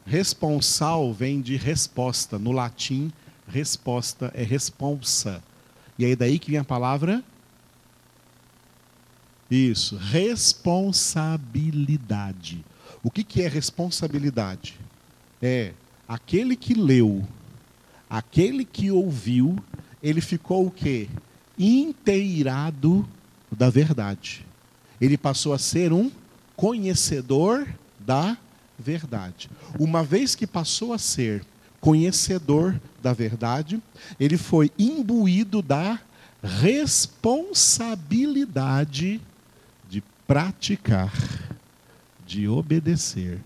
Responsal 0.06 1.12
vem 1.12 1.42
de 1.42 1.56
resposta. 1.56 2.38
No 2.38 2.52
latim, 2.52 3.12
resposta 3.46 4.32
é 4.34 4.42
responsa. 4.42 5.44
E 5.98 6.06
aí 6.06 6.16
daí 6.16 6.38
que 6.38 6.52
vem 6.52 6.58
a 6.58 6.64
palavra? 6.64 7.22
Isso, 9.50 9.98
responsabilidade. 9.98 12.64
O 13.02 13.10
que, 13.10 13.22
que 13.22 13.42
é 13.42 13.48
responsabilidade? 13.48 14.80
É 15.42 15.74
aquele 16.08 16.56
que 16.56 16.72
leu, 16.72 17.28
aquele 18.08 18.64
que 18.64 18.90
ouviu, 18.90 19.62
ele 20.02 20.20
ficou 20.20 20.66
o 20.66 20.70
quê? 20.70 21.08
Inteirado 21.58 23.06
da 23.50 23.68
verdade 23.68 24.46
ele 25.00 25.16
passou 25.16 25.54
a 25.54 25.58
ser 25.58 25.92
um 25.92 26.10
conhecedor 26.54 27.66
da 27.98 28.36
verdade. 28.78 29.50
Uma 29.78 30.04
vez 30.04 30.34
que 30.34 30.46
passou 30.46 30.92
a 30.92 30.98
ser 30.98 31.42
conhecedor 31.80 32.78
da 33.02 33.14
verdade, 33.14 33.82
ele 34.18 34.36
foi 34.36 34.70
imbuído 34.78 35.62
da 35.62 35.98
responsabilidade 36.42 39.20
de 39.88 40.02
praticar, 40.26 41.14
de 42.26 42.46
obedecer. 42.46 43.40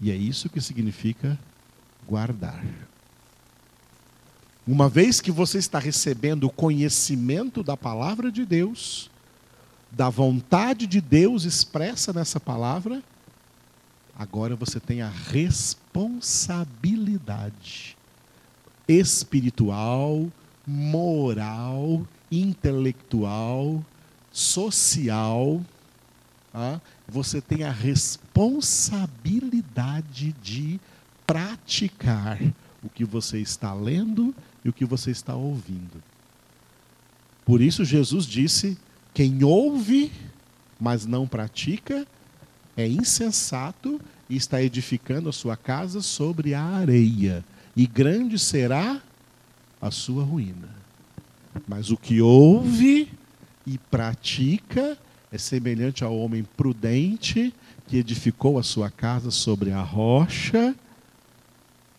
E 0.00 0.10
é 0.10 0.16
isso 0.16 0.48
que 0.48 0.60
significa 0.60 1.38
guardar. 2.06 2.64
Uma 4.66 4.88
vez 4.88 5.20
que 5.20 5.30
você 5.30 5.58
está 5.58 5.78
recebendo 5.78 6.44
o 6.44 6.50
conhecimento 6.50 7.62
da 7.62 7.76
palavra 7.76 8.32
de 8.32 8.44
Deus, 8.44 9.08
da 9.92 10.10
vontade 10.10 10.88
de 10.88 11.00
Deus 11.00 11.44
expressa 11.44 12.12
nessa 12.12 12.40
palavra, 12.40 13.00
agora 14.18 14.56
você 14.56 14.80
tem 14.80 15.02
a 15.02 15.08
responsabilidade 15.08 17.96
espiritual, 18.88 20.26
moral, 20.66 22.04
intelectual, 22.30 23.84
social. 24.32 25.60
Tá? 26.52 26.80
Você 27.06 27.40
tem 27.40 27.62
a 27.62 27.70
responsabilidade 27.70 30.34
de 30.42 30.80
praticar 31.24 32.40
o 32.82 32.88
que 32.88 33.04
você 33.04 33.38
está 33.38 33.72
lendo 33.72 34.34
e 34.66 34.68
o 34.68 34.72
que 34.72 34.84
você 34.84 35.12
está 35.12 35.36
ouvindo. 35.36 36.02
Por 37.44 37.60
isso, 37.60 37.84
Jesus 37.84 38.26
disse 38.26 38.76
quem 39.14 39.44
ouve, 39.44 40.10
mas 40.78 41.06
não 41.06 41.24
pratica, 41.28 42.04
é 42.76 42.86
insensato 42.86 44.00
e 44.28 44.34
está 44.34 44.60
edificando 44.60 45.28
a 45.28 45.32
sua 45.32 45.56
casa 45.56 46.02
sobre 46.02 46.52
a 46.52 46.60
areia, 46.60 47.44
e 47.76 47.86
grande 47.86 48.40
será 48.40 49.00
a 49.80 49.90
sua 49.92 50.24
ruína. 50.24 50.68
Mas 51.68 51.90
o 51.92 51.96
que 51.96 52.20
ouve 52.20 53.08
e 53.64 53.78
pratica 53.78 54.98
é 55.30 55.38
semelhante 55.38 56.02
ao 56.02 56.18
homem 56.18 56.42
prudente 56.56 57.54
que 57.86 57.98
edificou 57.98 58.58
a 58.58 58.64
sua 58.64 58.90
casa 58.90 59.30
sobre 59.30 59.70
a 59.70 59.80
rocha 59.80 60.74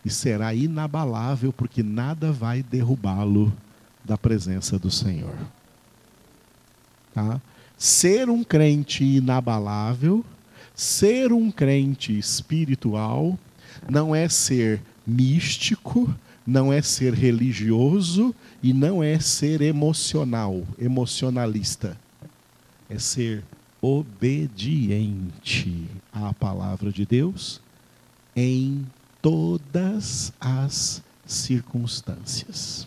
e 0.04 0.10
será 0.10 0.54
inabalável, 0.54 1.52
porque 1.52 1.82
nada 1.82 2.32
vai 2.32 2.62
derrubá-lo 2.62 3.52
da 4.04 4.16
presença 4.16 4.78
do 4.78 4.90
Senhor. 4.90 5.34
Tá? 7.12 7.40
Ser 7.76 8.30
um 8.30 8.42
crente 8.42 9.04
inabalável, 9.04 10.24
ser 10.74 11.32
um 11.32 11.50
crente 11.50 12.16
espiritual, 12.16 13.38
não 13.88 14.14
é 14.14 14.28
ser 14.28 14.80
místico, 15.06 16.12
não 16.46 16.72
é 16.72 16.80
ser 16.80 17.12
religioso 17.12 18.34
e 18.62 18.72
não 18.72 19.02
é 19.02 19.20
ser 19.20 19.60
emocional, 19.60 20.62
emocionalista. 20.78 21.96
É 22.88 22.98
ser 22.98 23.44
obediente 23.82 25.84
à 26.12 26.32
palavra 26.32 26.90
de 26.90 27.04
Deus 27.04 27.60
em 28.34 28.86
todas 29.20 30.32
as 30.40 31.02
circunstâncias. 31.26 32.86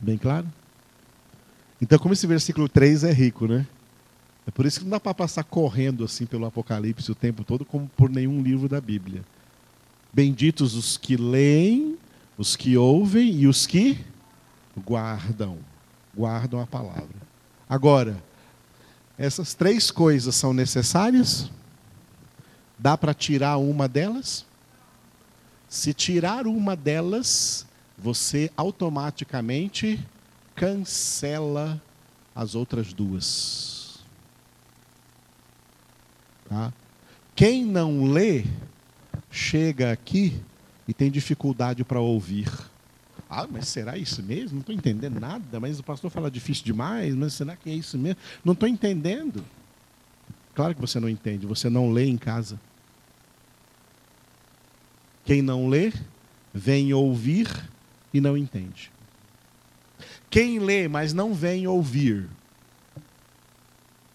Bem 0.00 0.16
claro? 0.16 0.46
Então, 1.80 1.98
como 1.98 2.14
esse 2.14 2.26
versículo 2.26 2.68
3 2.68 3.04
é 3.04 3.12
rico, 3.12 3.46
né? 3.46 3.66
É 4.46 4.50
por 4.50 4.66
isso 4.66 4.78
que 4.78 4.84
não 4.84 4.90
dá 4.90 5.00
para 5.00 5.14
passar 5.14 5.44
correndo 5.44 6.04
assim 6.04 6.26
pelo 6.26 6.46
Apocalipse 6.46 7.10
o 7.10 7.14
tempo 7.14 7.44
todo, 7.44 7.64
como 7.64 7.88
por 7.96 8.10
nenhum 8.10 8.42
livro 8.42 8.68
da 8.68 8.80
Bíblia. 8.80 9.22
Benditos 10.12 10.74
os 10.74 10.96
que 10.96 11.16
leem, 11.16 11.96
os 12.36 12.56
que 12.56 12.76
ouvem 12.76 13.30
e 13.32 13.46
os 13.46 13.66
que 13.66 13.98
guardam. 14.76 15.58
Guardam 16.16 16.60
a 16.60 16.66
palavra. 16.66 17.30
Agora, 17.68 18.22
essas 19.16 19.54
três 19.54 19.90
coisas 19.90 20.34
são 20.34 20.52
necessárias? 20.52 21.50
Dá 22.80 22.96
para 22.96 23.12
tirar 23.12 23.58
uma 23.58 23.86
delas? 23.86 24.46
Se 25.68 25.92
tirar 25.92 26.46
uma 26.46 26.74
delas, 26.74 27.66
você 27.96 28.50
automaticamente 28.56 30.00
cancela 30.54 31.80
as 32.34 32.54
outras 32.54 32.94
duas. 32.94 33.98
Tá? 36.48 36.72
Quem 37.36 37.66
não 37.66 38.04
lê, 38.04 38.46
chega 39.30 39.92
aqui 39.92 40.42
e 40.88 40.94
tem 40.94 41.10
dificuldade 41.10 41.84
para 41.84 42.00
ouvir. 42.00 42.50
Ah, 43.28 43.46
mas 43.48 43.68
será 43.68 43.98
isso 43.98 44.22
mesmo? 44.22 44.54
Não 44.54 44.60
estou 44.60 44.74
entendendo 44.74 45.20
nada. 45.20 45.60
Mas 45.60 45.78
o 45.78 45.82
pastor 45.82 46.10
fala 46.10 46.30
difícil 46.30 46.64
demais. 46.64 47.14
Mas 47.14 47.34
será 47.34 47.54
que 47.54 47.68
é 47.68 47.74
isso 47.74 47.98
mesmo? 47.98 48.18
Não 48.42 48.54
estou 48.54 48.68
entendendo. 48.68 49.44
Claro 50.54 50.74
que 50.74 50.80
você 50.80 50.98
não 50.98 51.10
entende. 51.10 51.46
Você 51.46 51.68
não 51.68 51.92
lê 51.92 52.06
em 52.06 52.16
casa. 52.16 52.58
Quem 55.30 55.42
não 55.42 55.68
lê, 55.68 55.92
vem 56.52 56.92
ouvir 56.92 57.46
e 58.12 58.20
não 58.20 58.36
entende. 58.36 58.90
Quem 60.28 60.58
lê, 60.58 60.88
mas 60.88 61.12
não 61.12 61.32
vem 61.32 61.68
ouvir, 61.68 62.28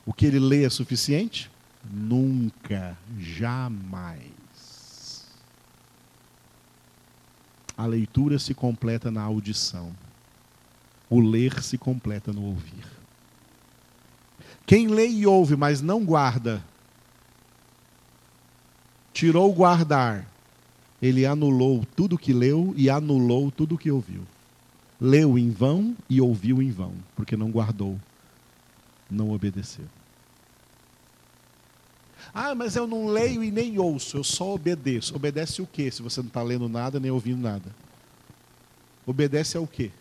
o 0.05 0.11
que 0.11 0.25
ele 0.25 0.39
lê 0.39 0.65
é 0.65 0.69
suficiente? 0.69 1.49
Nunca, 1.89 2.97
jamais. 3.17 4.33
A 7.77 7.85
leitura 7.85 8.37
se 8.37 8.53
completa 8.53 9.09
na 9.09 9.21
audição. 9.21 9.95
O 11.09 11.21
ler 11.21 11.63
se 11.63 11.77
completa 11.77 12.33
no 12.33 12.43
ouvir. 12.43 12.85
Quem 14.65 14.89
lê 14.89 15.07
e 15.07 15.25
ouve, 15.25 15.55
mas 15.55 15.79
não 15.79 16.03
guarda, 16.03 16.61
tirou 19.13 19.53
guardar, 19.53 20.34
ele 21.01 21.25
anulou 21.25 21.85
tudo 21.95 22.17
que 22.17 22.33
leu 22.33 22.73
e 22.77 22.89
anulou 22.89 23.51
tudo 23.51 23.77
que 23.77 23.91
ouviu. 23.91 24.21
Leu 24.99 25.37
em 25.37 25.51
vão 25.51 25.95
e 26.09 26.21
ouviu 26.21 26.61
em 26.61 26.71
vão, 26.71 26.93
porque 27.15 27.35
não 27.35 27.51
guardou, 27.51 27.99
não 29.09 29.31
obedeceu. 29.31 29.85
Ah, 32.33 32.55
mas 32.55 32.75
eu 32.75 32.87
não 32.87 33.07
leio 33.07 33.43
e 33.43 33.51
nem 33.51 33.77
ouço, 33.77 34.17
eu 34.17 34.23
só 34.23 34.53
obedeço. 34.53 35.15
Obedece 35.15 35.61
o 35.61 35.67
quê 35.67 35.91
se 35.91 36.01
você 36.01 36.21
não 36.21 36.27
está 36.27 36.41
lendo 36.41 36.67
nada 36.67 36.99
nem 36.99 37.11
ouvindo 37.11 37.41
nada? 37.41 37.75
Obedece 39.05 39.57
ao 39.57 39.67
quê? 39.67 39.91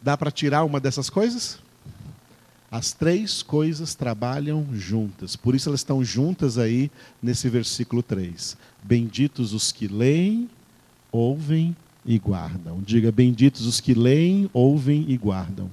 Dá 0.00 0.16
para 0.16 0.32
tirar 0.32 0.64
uma 0.64 0.80
dessas 0.80 1.08
coisas? 1.08 1.60
As 2.72 2.90
três 2.90 3.42
coisas 3.42 3.94
trabalham 3.94 4.66
juntas. 4.72 5.36
Por 5.36 5.54
isso 5.54 5.68
elas 5.68 5.80
estão 5.80 6.02
juntas 6.02 6.56
aí 6.56 6.90
nesse 7.22 7.46
versículo 7.50 8.02
3. 8.02 8.56
Benditos 8.82 9.52
os 9.52 9.70
que 9.70 9.86
leem, 9.86 10.48
ouvem 11.12 11.76
e 12.02 12.18
guardam. 12.18 12.80
Diga: 12.80 13.12
Benditos 13.12 13.66
os 13.66 13.78
que 13.78 13.92
leem, 13.92 14.48
ouvem 14.54 15.04
e 15.06 15.18
guardam. 15.18 15.70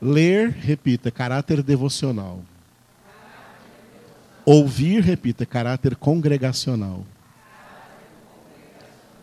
Ler, 0.00 0.48
repita, 0.48 1.10
caráter 1.10 1.62
devocional. 1.62 2.40
Ouvir, 4.46 5.02
repita, 5.02 5.44
caráter 5.44 5.94
congregacional. 5.94 7.04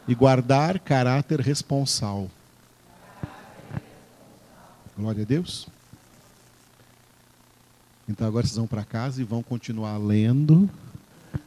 E 0.07 0.13
guardar, 0.13 0.77
caráter 0.77 1.39
responsal. 1.39 2.29
Glória 4.97 5.21
a 5.21 5.25
Deus. 5.25 5.67
Então 8.09 8.27
agora 8.27 8.47
vocês 8.47 8.57
vão 8.57 8.65
para 8.65 8.83
casa 8.83 9.21
e 9.21 9.25
vão 9.25 9.43
continuar 9.43 9.97
lendo. 9.97 10.67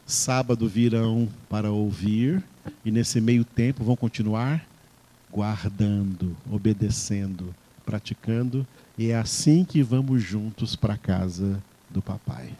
Sábado 0.06 0.68
virão 0.68 1.28
para 1.48 1.72
ouvir. 1.72 2.44
E 2.84 2.92
nesse 2.92 3.20
meio 3.20 3.44
tempo 3.44 3.82
vão 3.82 3.96
continuar 3.96 4.64
guardando, 5.32 6.36
obedecendo, 6.48 7.52
praticando. 7.84 8.64
E 8.96 9.10
é 9.10 9.16
assim 9.16 9.64
que 9.64 9.82
vamos 9.82 10.22
juntos 10.22 10.76
para 10.76 10.94
a 10.94 10.98
casa 10.98 11.60
do 11.88 12.00
papai. 12.00 12.52